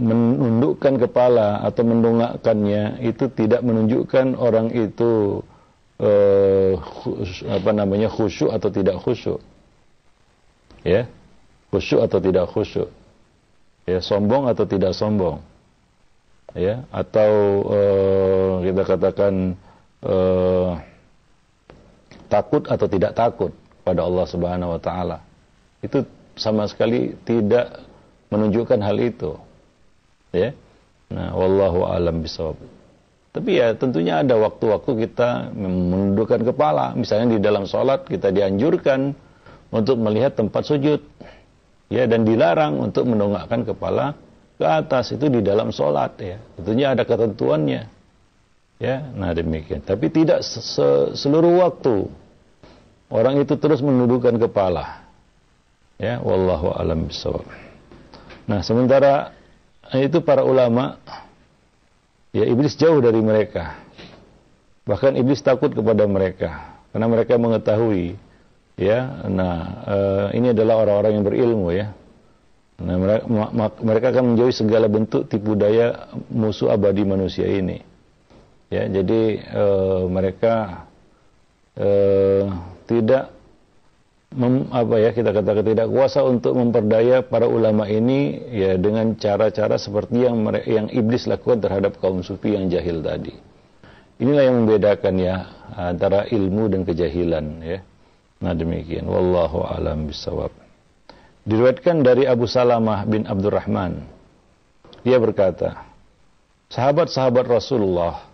menundukkan 0.00 0.96
kepala 1.04 1.60
atau 1.68 1.84
mendongakkannya 1.84 3.04
itu 3.04 3.28
tidak 3.28 3.60
menunjukkan 3.60 4.40
orang 4.40 4.72
itu 4.72 5.44
uh, 6.00 6.72
apa 7.52 7.70
namanya 7.76 8.08
khusyuk 8.08 8.48
atau 8.48 8.72
tidak 8.72 8.96
khusyuk 9.04 9.40
ya 10.80 11.04
khusyuk 11.70 12.00
atau 12.04 12.18
tidak 12.22 12.46
khusyuk 12.50 12.88
ya 13.86 13.98
sombong 14.02 14.50
atau 14.50 14.64
tidak 14.66 14.92
sombong 14.94 15.42
ya 16.54 16.82
atau 16.90 17.30
uh, 17.68 18.52
kita 18.64 18.82
katakan 18.82 19.34
uh, 20.02 20.78
takut 22.26 22.66
atau 22.66 22.86
tidak 22.90 23.12
takut 23.14 23.52
pada 23.86 24.02
Allah 24.02 24.24
Subhanahu 24.26 24.74
wa 24.74 24.80
taala 24.80 25.22
itu 25.84 26.02
sama 26.36 26.68
sekali 26.68 27.16
tidak 27.24 27.86
menunjukkan 28.28 28.80
hal 28.82 28.96
itu. 29.00 29.32
Ya. 30.34 30.52
Nah, 31.08 31.32
wallahu 31.32 31.86
alam 31.86 32.20
bisawab. 32.20 32.58
Tapi 33.30 33.60
ya 33.60 33.76
tentunya 33.76 34.24
ada 34.24 34.34
waktu-waktu 34.40 35.06
kita 35.06 35.52
menundukkan 35.52 36.40
kepala. 36.44 36.96
Misalnya 36.96 37.36
di 37.36 37.40
dalam 37.40 37.68
sholat 37.68 38.08
kita 38.08 38.32
dianjurkan 38.32 39.12
untuk 39.70 39.96
melihat 40.00 40.34
tempat 40.36 40.64
sujud. 40.64 41.04
Ya, 41.86 42.04
dan 42.10 42.26
dilarang 42.26 42.82
untuk 42.82 43.06
mendongakkan 43.06 43.62
kepala 43.62 44.18
ke 44.58 44.66
atas 44.66 45.14
itu 45.14 45.30
di 45.30 45.40
dalam 45.44 45.70
sholat 45.70 46.18
ya. 46.18 46.36
Tentunya 46.58 46.96
ada 46.96 47.06
ketentuannya. 47.06 47.82
Ya, 48.76 48.96
nah 49.14 49.32
demikian. 49.32 49.80
Tapi 49.80 50.10
tidak 50.12 50.44
seluruh 51.16 51.64
waktu 51.64 52.10
orang 53.08 53.40
itu 53.40 53.54
terus 53.56 53.80
menundukkan 53.80 54.36
kepala. 54.36 55.06
Ya, 55.96 56.20
wallahu 56.20 56.74
alam 56.76 57.08
bisawab. 57.08 57.46
Nah, 58.44 58.60
sementara 58.60 59.32
itu 59.96 60.20
para 60.20 60.44
ulama 60.44 61.00
ya 62.34 62.44
iblis 62.44 62.76
jauh 62.76 63.00
dari 63.00 63.22
mereka. 63.22 63.80
Bahkan 64.86 65.18
iblis 65.18 65.40
takut 65.40 65.72
kepada 65.72 66.04
mereka 66.06 66.78
karena 66.92 67.06
mereka 67.10 67.34
mengetahui 67.40 68.14
ya, 68.76 69.26
nah 69.26 69.54
uh, 69.84 70.26
ini 70.36 70.52
adalah 70.52 70.84
orang-orang 70.84 71.12
yang 71.20 71.24
berilmu 71.24 71.68
ya. 71.72 71.96
Nah, 72.76 72.96
mereka, 73.00 73.24
mereka 73.80 74.06
akan 74.12 74.24
menjauhi 74.36 74.52
segala 74.52 74.84
bentuk 74.84 75.32
tipu 75.32 75.56
daya 75.56 76.12
musuh 76.28 76.68
abadi 76.68 77.08
manusia 77.08 77.48
ini. 77.48 77.80
Ya, 78.68 78.84
jadi 78.84 79.40
uh, 79.56 80.04
mereka 80.12 80.84
uh, 81.80 82.44
tidak 82.84 83.32
mem, 84.36 84.68
apa 84.68 84.94
ya 85.00 85.10
kita 85.16 85.32
katakan 85.32 85.64
tidak 85.64 85.88
kuasa 85.88 86.20
untuk 86.26 86.52
memperdaya 86.52 87.24
para 87.24 87.48
ulama 87.48 87.88
ini 87.88 88.44
ya 88.52 88.76
dengan 88.76 89.16
cara-cara 89.16 89.80
seperti 89.80 90.28
yang 90.28 90.44
yang 90.68 90.86
iblis 90.92 91.24
lakukan 91.24 91.64
terhadap 91.64 91.96
kaum 91.96 92.20
sufi 92.20 92.52
yang 92.52 92.68
jahil 92.68 93.00
tadi. 93.00 93.32
Inilah 94.20 94.44
yang 94.48 94.56
membedakan 94.64 95.14
ya 95.16 95.34
antara 95.76 96.28
ilmu 96.28 96.68
dan 96.68 96.84
kejahilan 96.84 97.46
ya. 97.64 97.80
Nah 98.42 98.52
demikian 98.52 99.08
wallahu 99.08 99.64
alam 99.64 100.08
bisawab. 100.08 100.52
Diriwayatkan 101.46 102.02
dari 102.02 102.26
Abu 102.26 102.44
Salamah 102.50 103.06
bin 103.06 103.24
Abdurrahman. 103.24 104.02
Dia 105.06 105.22
berkata, 105.22 105.86
sahabat-sahabat 106.68 107.46
Rasulullah 107.46 108.26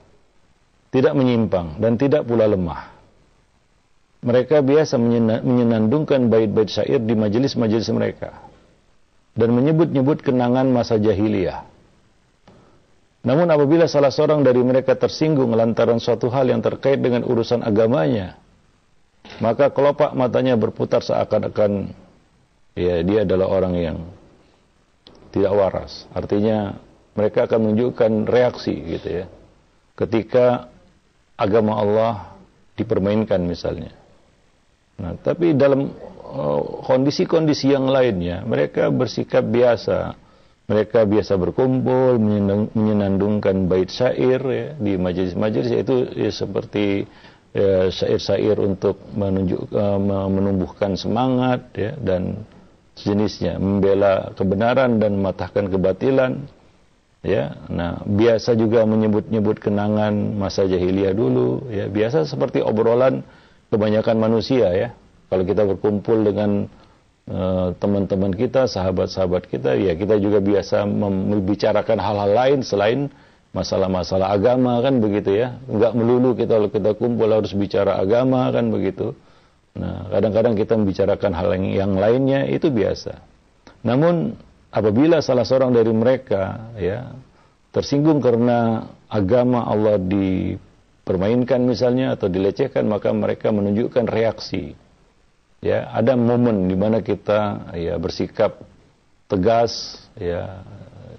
tidak 0.89 1.13
menyimpang 1.13 1.77
dan 1.77 2.01
tidak 2.01 2.25
pula 2.25 2.49
lemah 2.49 2.93
mereka 4.23 4.63
biasa 4.63 4.95
menyenandungkan 5.43 6.31
bait-bait 6.31 6.71
syair 6.71 7.03
di 7.03 7.19
majelis-majelis 7.19 7.91
mereka 7.91 8.39
dan 9.35 9.51
menyebut-nyebut 9.51 10.23
kenangan 10.23 10.71
masa 10.71 10.95
jahiliyah. 10.95 11.67
Namun 13.27 13.51
apabila 13.51 13.91
salah 13.91 14.15
seorang 14.15 14.47
dari 14.47 14.63
mereka 14.63 14.95
tersinggung 14.95 15.51
lantaran 15.55 15.99
suatu 15.99 16.31
hal 16.31 16.47
yang 16.51 16.63
terkait 16.63 17.03
dengan 17.03 17.27
urusan 17.27 17.67
agamanya, 17.67 18.39
maka 19.39 19.73
kelopak 19.73 20.13
matanya 20.13 20.59
berputar 20.59 21.01
seakan-akan 21.01 21.95
ya 22.77 23.01
dia 23.07 23.25
adalah 23.25 23.49
orang 23.49 23.75
yang 23.79 23.99
tidak 25.33 25.53
waras. 25.57 26.05
Artinya 26.13 26.77
mereka 27.17 27.49
akan 27.49 27.59
menunjukkan 27.71 28.13
reaksi 28.29 28.75
gitu 28.77 29.09
ya. 29.25 29.27
Ketika 29.97 30.69
agama 31.37 31.77
Allah 31.77 32.13
dipermainkan 32.77 33.41
misalnya. 33.45 33.93
Nah, 35.01 35.17
tapi 35.21 35.57
dalam 35.57 35.93
uh, 36.25 36.63
kondisi-kondisi 36.85 37.73
yang 37.73 37.89
lainnya, 37.89 38.45
mereka 38.45 38.89
bersikap 38.93 39.45
biasa. 39.45 40.17
Mereka 40.63 41.05
biasa 41.05 41.37
berkumpul, 41.37 42.23
menyenandungkan 42.73 43.67
bait 43.67 43.91
syair 43.93 44.41
ya, 44.41 44.67
di 44.79 44.95
majelis-majelis 44.95 45.69
yaitu 45.75 46.07
ya, 46.15 46.31
seperti 46.31 47.05
syair-syair 47.53 48.57
untuk 48.57 48.97
menunjuk, 49.13 49.69
uh, 49.77 50.01
menumbuhkan 50.29 50.97
semangat 50.97 51.69
ya, 51.77 51.93
dan 52.01 52.49
sejenisnya, 52.97 53.61
membela 53.61 54.33
kebenaran 54.33 54.97
dan 54.97 55.21
mematahkan 55.21 55.69
kebatilan. 55.69 56.49
Ya, 57.23 57.55
nah 57.71 58.03
biasa 58.03 58.59
juga 58.59 58.83
menyebut-nyebut 58.83 59.63
kenangan 59.63 60.11
masa 60.35 60.67
jahiliyah 60.67 61.15
dulu. 61.15 61.71
Ya, 61.71 61.87
biasa 61.87 62.27
seperti 62.27 62.65
obrolan 62.65 63.23
kebanyakan 63.71 64.17
manusia 64.19 64.73
ya. 64.75 64.89
Kalau 65.31 65.47
kita 65.47 65.63
berkumpul 65.63 66.27
dengan 66.27 66.67
uh, 67.31 67.71
teman-teman 67.79 68.35
kita, 68.35 68.67
sahabat-sahabat 68.67 69.47
kita, 69.47 69.79
ya 69.79 69.95
kita 69.95 70.19
juga 70.19 70.43
biasa 70.43 70.83
membicarakan 70.89 71.99
hal-hal 72.03 72.31
lain 72.35 72.59
selain 72.67 73.07
masalah-masalah 73.53 74.33
agama 74.33 74.81
kan 74.81 74.99
begitu 74.99 75.37
ya. 75.37 75.61
Enggak 75.69 75.93
melulu 75.93 76.37
kita 76.37 76.61
kita 76.73 76.97
kumpul 76.97 77.29
harus 77.29 77.53
bicara 77.53 78.01
agama 78.01 78.49
kan 78.51 78.73
begitu. 78.73 79.13
Nah, 79.73 80.09
kadang-kadang 80.13 80.53
kita 80.53 80.77
membicarakan 80.77 81.33
hal 81.33 81.49
yang, 81.57 81.65
yang 81.73 81.93
lainnya 81.97 82.45
itu 82.45 82.69
biasa. 82.69 83.25
Namun 83.89 84.37
apabila 84.69 85.25
salah 85.25 85.45
seorang 85.49 85.73
dari 85.73 85.93
mereka 85.93 86.73
ya 86.77 87.13
tersinggung 87.73 88.21
karena 88.21 88.89
agama 89.09 89.65
Allah 89.65 89.97
di 89.97 90.57
permainkan 91.05 91.65
misalnya 91.65 92.17
atau 92.17 92.29
dilecehkan 92.29 92.85
maka 92.89 93.13
mereka 93.13 93.53
menunjukkan 93.53 94.07
reaksi 94.07 94.77
ya 95.59 95.91
ada 95.93 96.15
momen 96.15 96.71
di 96.71 96.77
mana 96.79 97.03
kita 97.03 97.73
ya 97.75 97.99
bersikap 97.99 98.61
tegas 99.27 99.99
ya 100.15 100.63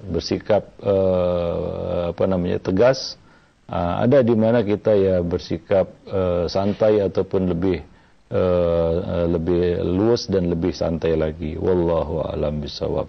bersikap 0.03 0.67
uh, 0.83 2.11
apa 2.11 2.23
namanya 2.27 2.59
tegas 2.59 3.15
Uh, 3.63 4.03
ada 4.03 4.19
di 4.19 4.35
mana 4.35 4.59
kita 4.59 4.91
ya 4.91 5.23
bersikap 5.23 5.87
uh, 6.11 6.45
santai 6.51 6.99
ataupun 6.99 7.47
lebih 7.47 7.79
lebih 9.29 9.77
luas 9.85 10.25
dan 10.25 10.49
lebih 10.49 10.73
santai 10.73 11.13
lagi. 11.13 11.53
Wallahu 11.53 12.25
a'lam 12.25 12.65
bisawab. 12.65 13.05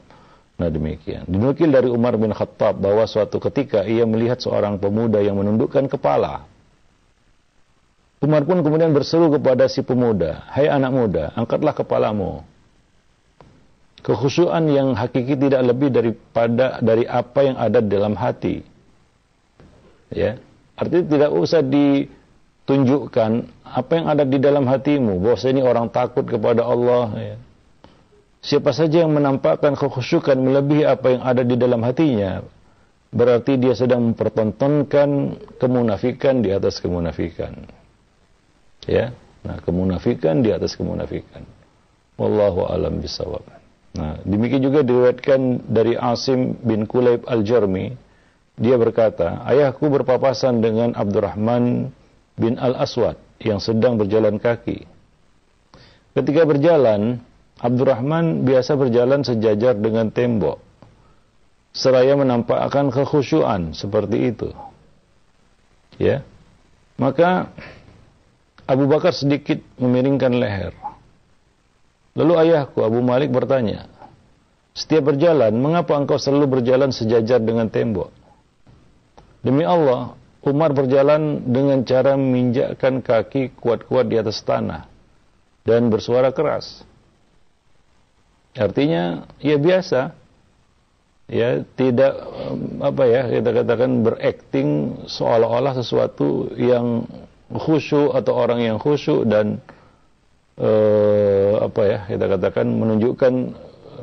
Nah 0.60 0.68
demikian. 0.68 1.24
Dinukil 1.24 1.72
dari 1.72 1.88
Umar 1.88 2.20
bin 2.20 2.28
Khattab 2.28 2.76
bahwa 2.76 3.08
suatu 3.08 3.40
ketika 3.40 3.88
ia 3.88 4.04
melihat 4.04 4.44
seorang 4.44 4.76
pemuda 4.76 5.24
yang 5.24 5.40
menundukkan 5.40 5.88
kepala. 5.88 6.44
Umar 8.20 8.44
pun 8.44 8.60
kemudian 8.60 8.92
berseru 8.92 9.32
kepada 9.32 9.64
si 9.64 9.80
pemuda, 9.80 10.44
"Hai 10.52 10.68
anak 10.68 10.92
muda, 10.92 11.24
angkatlah 11.32 11.72
kepalamu." 11.72 12.44
Kekhusyuan 14.04 14.68
yang 14.68 14.92
hakiki 14.92 15.32
tidak 15.32 15.64
lebih 15.64 15.88
daripada 15.88 16.76
dari 16.84 17.08
apa 17.08 17.40
yang 17.40 17.56
ada 17.56 17.80
dalam 17.80 18.12
hati. 18.12 18.60
Ya. 20.12 20.36
Artinya 20.76 21.04
tidak 21.08 21.30
usah 21.32 21.64
ditunjukkan 21.64 23.30
apa 23.64 23.92
yang 23.96 24.06
ada 24.12 24.28
di 24.28 24.36
dalam 24.36 24.68
hatimu, 24.68 25.24
bahwa 25.24 25.40
ini 25.48 25.60
orang 25.64 25.88
takut 25.88 26.28
kepada 26.28 26.68
Allah 26.68 27.04
ya. 27.16 27.36
Siapa 28.44 28.76
saja 28.76 29.08
yang 29.08 29.16
menampakkan 29.16 29.72
kekhusyukan 29.72 30.36
melebihi 30.36 30.84
apa 30.84 31.16
yang 31.16 31.22
ada 31.24 31.40
di 31.40 31.56
dalam 31.56 31.80
hatinya, 31.80 32.44
berarti 33.08 33.56
dia 33.56 33.72
sedang 33.72 34.12
mempertontonkan 34.12 35.40
kemunafikan 35.56 36.44
di 36.44 36.52
atas 36.52 36.76
kemunafikan. 36.76 37.56
Ya. 38.84 39.16
Nah, 39.48 39.64
kemunafikan 39.64 40.44
di 40.44 40.52
atas 40.52 40.76
kemunafikan. 40.76 41.40
Wallahu 42.20 42.68
alam 42.68 43.00
bisawab. 43.00 43.63
Nah, 43.94 44.18
demikian 44.26 44.62
juga 44.62 44.82
diriwayatkan 44.82 45.70
dari 45.70 45.94
Asim 45.94 46.58
bin 46.66 46.82
Kulayb 46.82 47.22
Al-Jarmi, 47.30 47.94
dia 48.58 48.74
berkata, 48.78 49.42
ayahku 49.46 49.86
berpapasan 49.86 50.62
dengan 50.62 50.94
Abdurrahman 50.94 51.94
bin 52.34 52.54
Al-Aswad 52.58 53.18
yang 53.42 53.62
sedang 53.62 53.98
berjalan 53.98 54.38
kaki. 54.38 54.86
Ketika 56.14 56.42
berjalan, 56.46 57.22
Abdurrahman 57.58 58.46
biasa 58.46 58.74
berjalan 58.78 59.22
sejajar 59.22 59.78
dengan 59.78 60.10
tembok. 60.10 60.62
Seraya 61.74 62.14
menampakkan 62.14 62.90
kekhusyuan 62.94 63.74
seperti 63.74 64.30
itu. 64.30 64.54
Ya. 65.98 66.22
Maka 66.94 67.50
Abu 68.70 68.86
Bakar 68.86 69.10
sedikit 69.10 69.58
memiringkan 69.82 70.38
leher. 70.38 70.83
Lalu 72.14 72.32
ayahku 72.46 72.78
Abu 72.86 73.02
Malik 73.02 73.34
bertanya, 73.34 73.90
setiap 74.74 75.14
berjalan, 75.14 75.54
mengapa 75.54 75.98
engkau 75.98 76.18
selalu 76.18 76.58
berjalan 76.58 76.94
sejajar 76.94 77.42
dengan 77.42 77.66
tembok? 77.66 78.10
Demi 79.42 79.66
Allah, 79.66 80.14
Umar 80.46 80.70
berjalan 80.70 81.42
dengan 81.46 81.82
cara 81.82 82.14
menginjakkan 82.14 83.02
kaki 83.02 83.54
kuat-kuat 83.58 84.06
di 84.06 84.16
atas 84.18 84.42
tanah 84.46 84.86
dan 85.66 85.90
bersuara 85.90 86.30
keras. 86.30 86.86
Artinya, 88.54 89.26
ya 89.42 89.58
biasa, 89.58 90.14
ya 91.26 91.64
tidak 91.74 92.12
apa 92.84 93.02
ya 93.08 93.22
kita 93.32 93.50
katakan 93.50 93.90
berakting 94.04 94.68
seolah-olah 95.08 95.74
sesuatu 95.80 96.52
yang 96.54 97.08
khusyuk 97.48 98.12
atau 98.12 98.32
orang 98.36 98.60
yang 98.60 98.76
khusyuk 98.76 99.24
dan 99.24 99.58
uh, 100.58 101.52
apa 101.64 101.82
ya 101.82 101.98
kita 102.10 102.24
katakan 102.38 102.66
menunjukkan 102.66 103.32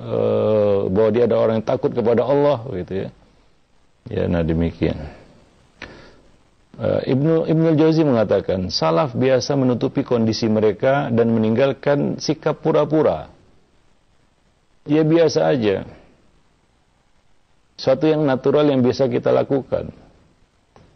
uh, 0.01 0.79
bahwa 0.91 1.09
dia 1.13 1.23
ada 1.27 1.37
orang 1.39 1.61
yang 1.61 1.67
takut 1.67 1.91
kepada 1.93 2.25
Allah 2.25 2.63
gitu 2.75 3.07
ya. 3.07 3.09
Ya, 4.09 4.25
nah 4.25 4.41
demikian. 4.41 4.97
Uh, 6.81 7.05
Ibnu 7.05 7.45
Ibnu 7.45 7.77
Jauzi 7.77 8.01
mengatakan 8.01 8.73
salaf 8.73 9.13
biasa 9.13 9.53
menutupi 9.53 10.01
kondisi 10.01 10.49
mereka 10.49 11.13
dan 11.13 11.29
meninggalkan 11.29 12.17
sikap 12.17 12.65
pura-pura. 12.65 13.29
Ya 14.89 15.05
biasa 15.05 15.45
aja. 15.45 15.85
Suatu 17.77 18.09
yang 18.09 18.25
natural 18.25 18.73
yang 18.73 18.81
biasa 18.81 19.05
kita 19.09 19.29
lakukan. 19.29 19.93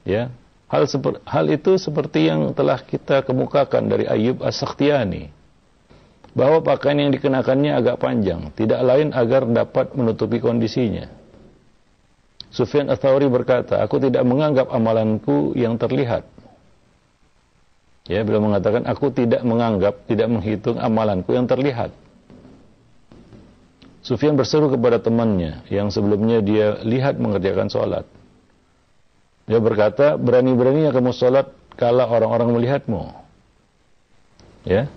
Ya, 0.06 0.34
hal 0.70 0.86
hal 1.26 1.46
itu 1.50 1.78
seperti 1.78 2.30
yang 2.30 2.54
telah 2.54 2.82
kita 2.82 3.26
kemukakan 3.26 3.90
dari 3.90 4.06
Ayub 4.06 4.42
As-Sakhtiyani 4.42 5.45
bahwa 6.36 6.60
pakaian 6.60 7.00
yang 7.00 7.12
dikenakannya 7.16 7.72
agak 7.80 7.96
panjang, 8.04 8.52
tidak 8.60 8.84
lain 8.84 9.16
agar 9.16 9.48
dapat 9.48 9.96
menutupi 9.96 10.44
kondisinya. 10.44 11.08
Sufyan 12.52 12.92
Ats-Tsauri 12.92 13.32
berkata, 13.32 13.80
"Aku 13.80 14.04
tidak 14.04 14.28
menganggap 14.28 14.68
amalanku 14.68 15.56
yang 15.56 15.80
terlihat." 15.80 16.28
Ya, 18.06 18.22
beliau 18.22 18.44
mengatakan, 18.44 18.84
"Aku 18.84 19.10
tidak 19.16 19.42
menganggap, 19.48 20.04
tidak 20.12 20.28
menghitung 20.28 20.76
amalanku 20.78 21.32
yang 21.32 21.48
terlihat." 21.48 21.96
Sufyan 24.06 24.38
berseru 24.38 24.70
kepada 24.70 25.02
temannya 25.02 25.66
yang 25.72 25.90
sebelumnya 25.90 26.38
dia 26.44 26.78
lihat 26.86 27.18
mengerjakan 27.18 27.74
sholat. 27.74 28.06
Dia 29.50 29.58
berkata, 29.58 30.14
berani-beraninya 30.20 30.94
kamu 30.94 31.10
sholat 31.10 31.50
kala 31.74 32.06
orang-orang 32.06 32.54
melihatmu. 32.54 33.02
Ya, 34.62 34.90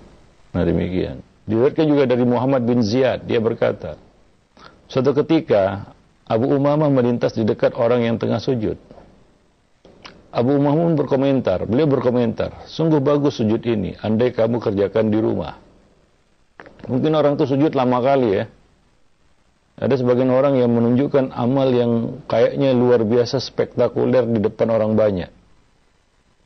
nah 0.53 0.65
demikian. 0.65 1.28
Diriwayatkan 1.49 1.87
juga 1.89 2.05
dari 2.05 2.29
Muhammad 2.29 2.69
bin 2.69 2.85
Ziyad, 2.85 3.25
dia 3.25 3.41
berkata, 3.41 3.97
suatu 4.85 5.17
ketika 5.17 5.89
Abu 6.29 6.45
Umamah 6.53 6.93
melintas 6.93 7.33
di 7.33 7.49
dekat 7.49 7.73
orang 7.73 8.05
yang 8.05 8.21
tengah 8.21 8.37
sujud. 8.37 8.77
Abu 10.29 10.61
Umamah 10.61 10.93
berkomentar, 10.93 11.65
beliau 11.65 11.89
berkomentar, 11.89 12.69
sungguh 12.69 13.01
bagus 13.01 13.41
sujud 13.41 13.65
ini, 13.65 13.97
andai 14.05 14.29
kamu 14.37 14.61
kerjakan 14.61 15.09
di 15.09 15.19
rumah. 15.25 15.57
Mungkin 16.85 17.17
orang 17.17 17.41
itu 17.41 17.49
sujud 17.49 17.73
lama 17.73 17.97
kali 18.05 18.29
ya. 18.29 18.45
Ada 19.79 20.05
sebagian 20.05 20.29
orang 20.29 20.61
yang 20.61 20.69
menunjukkan 20.69 21.33
amal 21.33 21.71
yang 21.73 22.21
kayaknya 22.29 22.77
luar 22.77 23.09
biasa 23.09 23.41
spektakuler 23.41 24.29
di 24.29 24.43
depan 24.43 24.69
orang 24.69 24.93
banyak. 24.93 25.31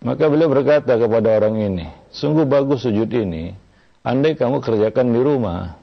Maka 0.06 0.30
beliau 0.30 0.46
berkata 0.46 0.94
kepada 0.94 1.42
orang 1.42 1.58
ini, 1.58 1.86
sungguh 2.14 2.46
bagus 2.46 2.86
sujud 2.86 3.08
ini, 3.10 3.54
andai 4.02 4.34
kamu 4.34 4.58
kerjakan 4.58 5.06
di 5.14 5.20
rumah, 5.22 5.78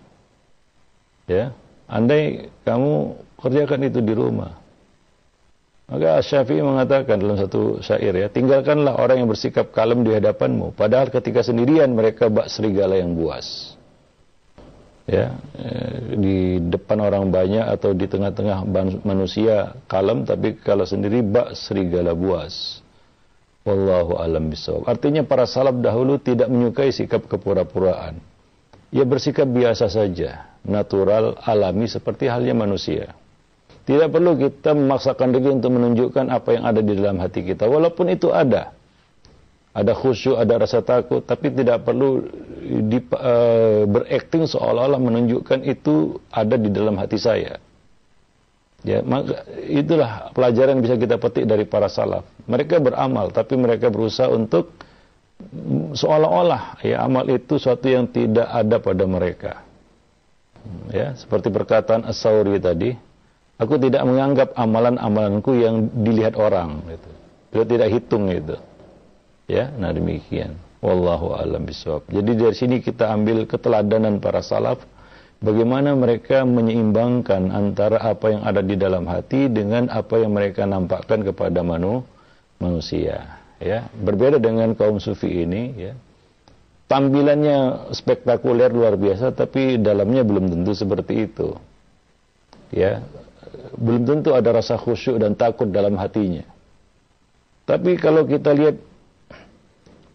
ya, 1.26 1.56
andai 1.88 2.52
kamu 2.68 3.16
kerjakan 3.40 3.82
itu 3.88 4.00
di 4.04 4.14
rumah. 4.14 4.60
Maka 5.90 6.22
Syafi'i 6.22 6.62
mengatakan 6.62 7.18
dalam 7.18 7.34
satu 7.34 7.82
syair 7.82 8.14
ya, 8.14 8.30
tinggalkanlah 8.30 9.02
orang 9.02 9.26
yang 9.26 9.30
bersikap 9.30 9.74
kalem 9.74 10.06
di 10.06 10.14
hadapanmu, 10.14 10.78
padahal 10.78 11.10
ketika 11.10 11.42
sendirian 11.42 11.90
mereka 11.98 12.30
bak 12.30 12.46
serigala 12.46 12.94
yang 12.94 13.18
buas. 13.18 13.74
Ya, 15.10 15.34
eh, 15.58 16.14
di 16.14 16.38
depan 16.62 17.02
orang 17.02 17.34
banyak 17.34 17.66
atau 17.66 17.98
di 17.98 18.06
tengah-tengah 18.06 18.62
manusia 19.02 19.74
kalem, 19.90 20.22
tapi 20.22 20.62
kalau 20.62 20.86
sendiri 20.86 21.26
bak 21.26 21.58
serigala 21.58 22.14
buas. 22.14 22.86
Wallahu 23.70 24.18
alam 24.18 24.50
bisawab. 24.50 24.90
Artinya 24.90 25.22
para 25.22 25.46
salaf 25.46 25.78
dahulu 25.78 26.18
tidak 26.18 26.50
menyukai 26.50 26.90
sikap 26.90 27.30
kepura-puraan. 27.30 28.18
Ia 28.90 29.06
bersikap 29.06 29.46
biasa 29.46 29.86
saja, 29.86 30.58
natural, 30.66 31.38
alami 31.46 31.86
seperti 31.86 32.26
halnya 32.26 32.58
manusia. 32.58 33.14
Tidak 33.86 34.10
perlu 34.10 34.34
kita 34.38 34.74
memaksakan 34.74 35.30
diri 35.30 35.50
untuk 35.54 35.78
menunjukkan 35.78 36.26
apa 36.34 36.50
yang 36.58 36.64
ada 36.66 36.82
di 36.82 36.94
dalam 36.98 37.22
hati 37.22 37.46
kita, 37.46 37.70
walaupun 37.70 38.10
itu 38.10 38.34
ada. 38.34 38.74
Ada 39.70 39.94
khusyuk, 39.94 40.34
ada 40.34 40.66
rasa 40.66 40.82
takut, 40.82 41.22
tapi 41.22 41.54
tidak 41.54 41.86
perlu 41.86 42.26
di, 42.90 42.98
uh, 43.14 43.86
berakting 43.86 44.50
seolah-olah 44.50 44.98
menunjukkan 44.98 45.62
itu 45.62 46.18
ada 46.34 46.58
di 46.58 46.74
dalam 46.74 46.98
hati 46.98 47.22
saya. 47.22 47.62
Ya, 48.80 49.04
maka 49.04 49.44
itulah 49.68 50.32
pelajaran 50.32 50.80
yang 50.80 50.84
bisa 50.88 50.96
kita 50.96 51.20
petik 51.20 51.44
dari 51.44 51.68
para 51.68 51.92
salaf. 51.92 52.24
Mereka 52.48 52.80
beramal, 52.80 53.28
tapi 53.36 53.60
mereka 53.60 53.92
berusaha 53.92 54.32
untuk 54.32 54.72
seolah-olah 55.96 56.84
ya 56.84 57.04
amal 57.04 57.24
itu 57.28 57.56
suatu 57.60 57.88
yang 57.88 58.08
tidak 58.08 58.48
ada 58.48 58.80
pada 58.80 59.04
mereka. 59.04 59.52
Ya, 60.92 61.16
seperti 61.16 61.52
perkataan 61.52 62.08
As-Sauri 62.08 62.60
tadi, 62.60 62.92
aku 63.60 63.76
tidak 63.80 64.04
menganggap 64.08 64.56
amalan-amalanku 64.56 65.56
yang 65.60 65.88
dilihat 66.04 66.40
orang 66.40 66.80
gitu. 66.88 67.10
Dia 67.50 67.64
tidak 67.68 67.88
hitung 67.92 68.32
itu. 68.32 68.56
Ya, 69.50 69.72
nah 69.76 69.92
demikian. 69.92 70.56
Wallahu 70.80 71.36
a'lam 71.36 71.68
bishawab. 71.68 72.08
Jadi 72.08 72.32
dari 72.38 72.56
sini 72.56 72.76
kita 72.80 73.12
ambil 73.12 73.44
keteladanan 73.44 74.24
para 74.24 74.40
salaf 74.40 74.80
bagaimana 75.40 75.96
mereka 75.96 76.44
menyeimbangkan 76.44 77.52
antara 77.52 78.00
apa 78.04 78.36
yang 78.36 78.44
ada 78.44 78.62
di 78.64 78.76
dalam 78.76 79.08
hati 79.08 79.48
dengan 79.48 79.88
apa 79.92 80.20
yang 80.20 80.36
mereka 80.36 80.68
nampakkan 80.68 81.24
kepada 81.24 81.64
manu, 81.64 82.04
manusia 82.60 83.40
ya? 83.60 83.88
Berbeda 83.92 84.40
dengan 84.40 84.76
kaum 84.76 85.00
sufi 85.00 85.44
ini 85.44 85.64
ya. 85.76 85.94
Tampilannya 86.90 87.92
spektakuler 87.94 88.74
luar 88.74 88.98
biasa 88.98 89.30
tapi 89.30 89.78
dalamnya 89.78 90.26
belum 90.26 90.50
tentu 90.50 90.74
seperti 90.74 91.14
itu 91.30 91.54
ya. 92.74 93.04
Belum 93.78 94.06
tentu 94.06 94.34
ada 94.34 94.50
rasa 94.54 94.78
khusyuk 94.78 95.22
dan 95.22 95.38
takut 95.38 95.70
dalam 95.70 95.98
hatinya. 95.98 96.46
Tapi 97.70 98.02
kalau 98.02 98.26
kita 98.26 98.50
lihat 98.58 98.82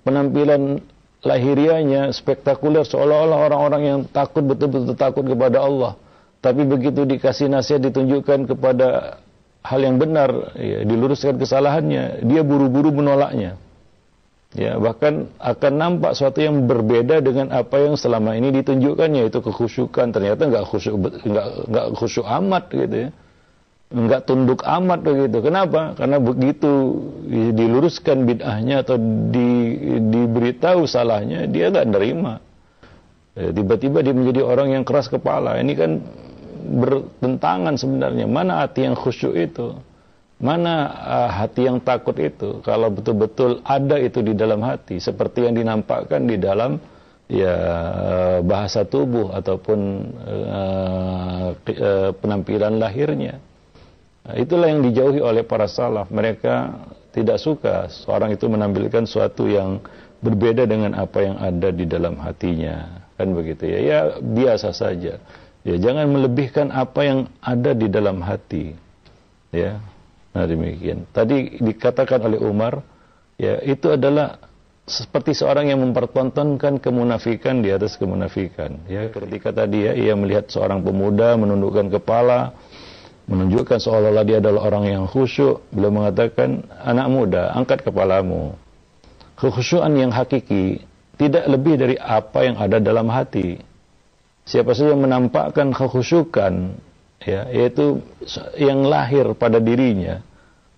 penampilan 0.02 0.82
lahirianya 1.24 2.12
spektakuler 2.12 2.84
seolah-olah 2.84 3.38
orang-orang 3.48 3.82
yang 3.82 3.98
takut 4.04 4.44
betul-betul 4.44 4.94
takut 4.94 5.24
kepada 5.24 5.64
Allah. 5.64 5.96
Tapi 6.44 6.68
begitu 6.68 7.08
dikasih 7.08 7.48
nasihat 7.48 7.80
ditunjukkan 7.88 8.52
kepada 8.52 9.18
hal 9.64 9.80
yang 9.80 9.96
benar, 9.96 10.52
ya, 10.60 10.84
diluruskan 10.84 11.40
kesalahannya, 11.40 12.20
dia 12.28 12.44
buru-buru 12.44 12.92
menolaknya. 12.92 13.56
Ya, 14.54 14.78
bahkan 14.78 15.26
akan 15.42 15.72
nampak 15.74 16.14
sesuatu 16.14 16.38
yang 16.38 16.70
berbeda 16.70 17.18
dengan 17.18 17.50
apa 17.50 17.74
yang 17.74 17.98
selama 17.98 18.38
ini 18.38 18.54
ditunjukkan 18.54 19.10
yaitu 19.18 19.42
kekhusyukan. 19.42 20.14
Ternyata 20.14 20.46
nggak 20.46 20.64
khusyuk 20.70 20.94
nggak 21.66 21.86
khusyuk 21.98 22.22
amat 22.22 22.70
gitu 22.70 22.96
ya. 23.02 23.08
Nggak 23.92 24.26
tunduk 24.26 24.64
amat 24.64 25.04
begitu. 25.04 25.38
Kenapa? 25.44 25.92
Karena 25.94 26.16
begitu 26.16 26.98
diluruskan 27.28 28.24
bid'ahnya 28.24 28.80
atau 28.80 28.96
di, 29.28 29.76
diberitahu 30.08 30.88
salahnya, 30.88 31.44
dia 31.44 31.68
nggak 31.68 31.88
nerima. 31.92 32.40
Ya, 33.34 33.50
tiba-tiba 33.50 34.00
dia 34.00 34.14
menjadi 34.14 34.40
orang 34.46 34.78
yang 34.78 34.84
keras 34.86 35.10
kepala. 35.10 35.58
Ini 35.58 35.72
kan 35.74 36.00
bertentangan 36.64 37.74
sebenarnya. 37.76 38.24
Mana 38.24 38.64
hati 38.64 38.88
yang 38.88 38.96
khusyuk 38.96 39.36
itu? 39.36 39.78
Mana 40.42 40.90
uh, 40.90 41.30
hati 41.30 41.70
yang 41.70 41.78
takut 41.78 42.18
itu? 42.18 42.64
Kalau 42.66 42.90
betul-betul 42.90 43.62
ada 43.62 44.00
itu 44.00 44.22
di 44.26 44.34
dalam 44.34 44.64
hati, 44.64 44.98
seperti 44.98 45.46
yang 45.46 45.54
dinampakkan 45.54 46.26
di 46.26 46.34
dalam 46.40 46.80
ya 47.30 47.56
bahasa 48.44 48.84
tubuh 48.84 49.32
ataupun 49.32 49.78
uh, 50.18 51.48
penampilan 52.18 52.76
lahirnya. 52.82 53.38
Nah, 54.24 54.34
itulah 54.40 54.72
yang 54.72 54.80
dijauhi 54.80 55.20
oleh 55.20 55.44
para 55.44 55.68
salaf. 55.68 56.08
Mereka 56.08 56.72
tidak 57.12 57.38
suka 57.38 57.92
seorang 57.92 58.32
itu 58.32 58.48
menampilkan 58.48 59.04
sesuatu 59.04 59.46
yang 59.46 59.84
berbeda 60.24 60.64
dengan 60.64 60.96
apa 60.96 61.20
yang 61.20 61.36
ada 61.36 61.68
di 61.68 61.84
dalam 61.84 62.16
hatinya. 62.18 63.04
Kan 63.20 63.36
begitu 63.36 63.68
ya. 63.68 63.78
Ya 63.78 63.98
biasa 64.18 64.72
saja. 64.72 65.20
Ya 65.64 65.76
jangan 65.76 66.08
melebihkan 66.08 66.72
apa 66.72 67.00
yang 67.04 67.18
ada 67.44 67.76
di 67.76 67.88
dalam 67.88 68.20
hati. 68.24 68.76
Ya, 69.54 69.78
Nah 70.34 70.44
demikian. 70.50 71.06
Tadi 71.14 71.62
dikatakan 71.62 72.18
oleh 72.26 72.42
Umar, 72.42 72.82
ya 73.38 73.62
itu 73.62 73.94
adalah 73.94 74.42
seperti 74.84 75.32
seorang 75.32 75.70
yang 75.70 75.80
mempertontonkan 75.80 76.82
kemunafikan 76.82 77.62
di 77.62 77.70
atas 77.70 77.96
kemunafikan. 77.96 78.84
Ya, 78.90 79.08
ketika 79.08 79.54
tadi 79.54 79.88
ya 79.88 79.96
ia 79.96 80.12
melihat 80.18 80.50
seorang 80.50 80.82
pemuda 80.82 81.38
menundukkan 81.38 81.88
kepala, 81.88 82.52
menunjukkan 83.24 83.78
seolah-olah 83.80 84.24
dia 84.26 84.38
adalah 84.40 84.68
orang 84.68 84.84
yang 84.88 85.04
khusyuk, 85.08 85.64
beliau 85.72 85.92
mengatakan, 85.92 86.64
anak 86.84 87.06
muda, 87.08 87.52
angkat 87.56 87.80
kepalamu. 87.84 88.56
Kekhusyuan 89.34 89.92
yang 89.98 90.12
hakiki 90.14 90.84
tidak 91.18 91.44
lebih 91.50 91.74
dari 91.74 91.96
apa 91.98 92.46
yang 92.46 92.56
ada 92.60 92.78
dalam 92.78 93.10
hati. 93.10 93.58
Siapa 94.44 94.76
saja 94.76 94.92
yang 94.92 95.02
menampakkan 95.02 95.72
kekhusyukan 95.72 96.76
ya 97.24 97.48
yaitu 97.48 98.04
yang 98.60 98.84
lahir 98.84 99.32
pada 99.32 99.56
dirinya 99.56 100.20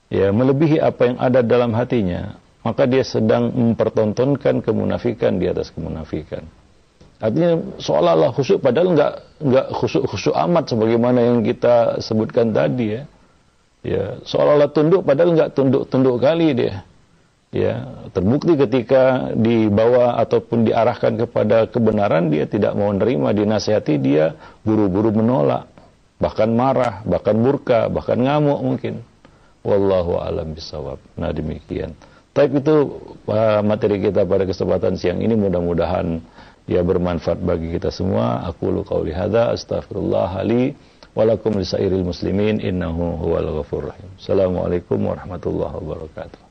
ya 0.06 0.30
melebihi 0.30 0.78
apa 0.78 1.02
yang 1.10 1.18
ada 1.18 1.42
dalam 1.42 1.74
hatinya 1.74 2.38
maka 2.62 2.86
dia 2.86 3.02
sedang 3.02 3.50
mempertontonkan 3.50 4.62
kemunafikan 4.62 5.38
di 5.42 5.50
atas 5.50 5.74
kemunafikan 5.74 6.46
artinya 7.16 7.60
seolah-olah 7.80 8.30
khusyuk 8.36 8.60
padahal 8.60 8.92
nggak 8.92 9.12
nggak 9.40 9.66
khusyuk 9.72 10.04
khusyuk 10.04 10.36
amat 10.36 10.64
sebagaimana 10.68 11.18
yang 11.24 11.40
kita 11.40 12.00
sebutkan 12.04 12.52
tadi 12.52 13.00
ya 13.00 13.02
ya 13.80 14.04
seolah-olah 14.24 14.70
tunduk 14.72 15.02
padahal 15.06 15.32
nggak 15.32 15.50
tunduk 15.56 15.88
tunduk 15.88 16.20
kali 16.20 16.52
dia 16.52 16.84
ya 17.54 17.88
terbukti 18.12 18.58
ketika 18.58 19.32
dibawa 19.32 20.20
ataupun 20.20 20.68
diarahkan 20.68 21.16
kepada 21.24 21.70
kebenaran 21.72 22.28
dia 22.28 22.44
tidak 22.44 22.76
mau 22.76 22.92
menerima 22.92 23.32
dinasihati 23.32 23.94
dia 23.96 24.36
buru-buru 24.60 25.14
menolak 25.14 25.76
bahkan 26.16 26.48
marah, 26.52 27.04
bahkan 27.04 27.36
murka, 27.36 27.88
bahkan 27.92 28.16
ngamuk 28.16 28.60
mungkin. 28.60 28.94
Wallahu 29.66 30.22
alam 30.22 30.54
bisawab. 30.54 31.02
Nah 31.18 31.34
demikian. 31.34 31.92
Tapi 32.30 32.60
itu 32.60 32.76
uh, 33.26 33.60
materi 33.64 33.98
kita 33.98 34.28
pada 34.28 34.44
kesempatan 34.44 34.94
siang 34.94 35.18
ini 35.24 35.32
mudah-mudahan 35.34 36.20
ya 36.66 36.82
bermanfaat 36.82 37.38
bagi 37.42 37.74
kita 37.74 37.90
semua. 37.90 38.46
Aku 38.46 38.70
lu 38.70 38.82
qauli 38.82 39.14
hadza 39.14 39.54
astaghfirullah 39.54 40.42
li 40.46 40.74
walakum 41.16 41.56
lisairil 41.58 42.04
muslimin 42.06 42.62
innahu 42.62 43.18
huwal 43.22 43.62
ghafur 43.62 43.90
rahim. 43.90 44.10
Assalamualaikum 44.18 45.00
warahmatullahi 45.00 45.74
wabarakatuh. 45.80 46.45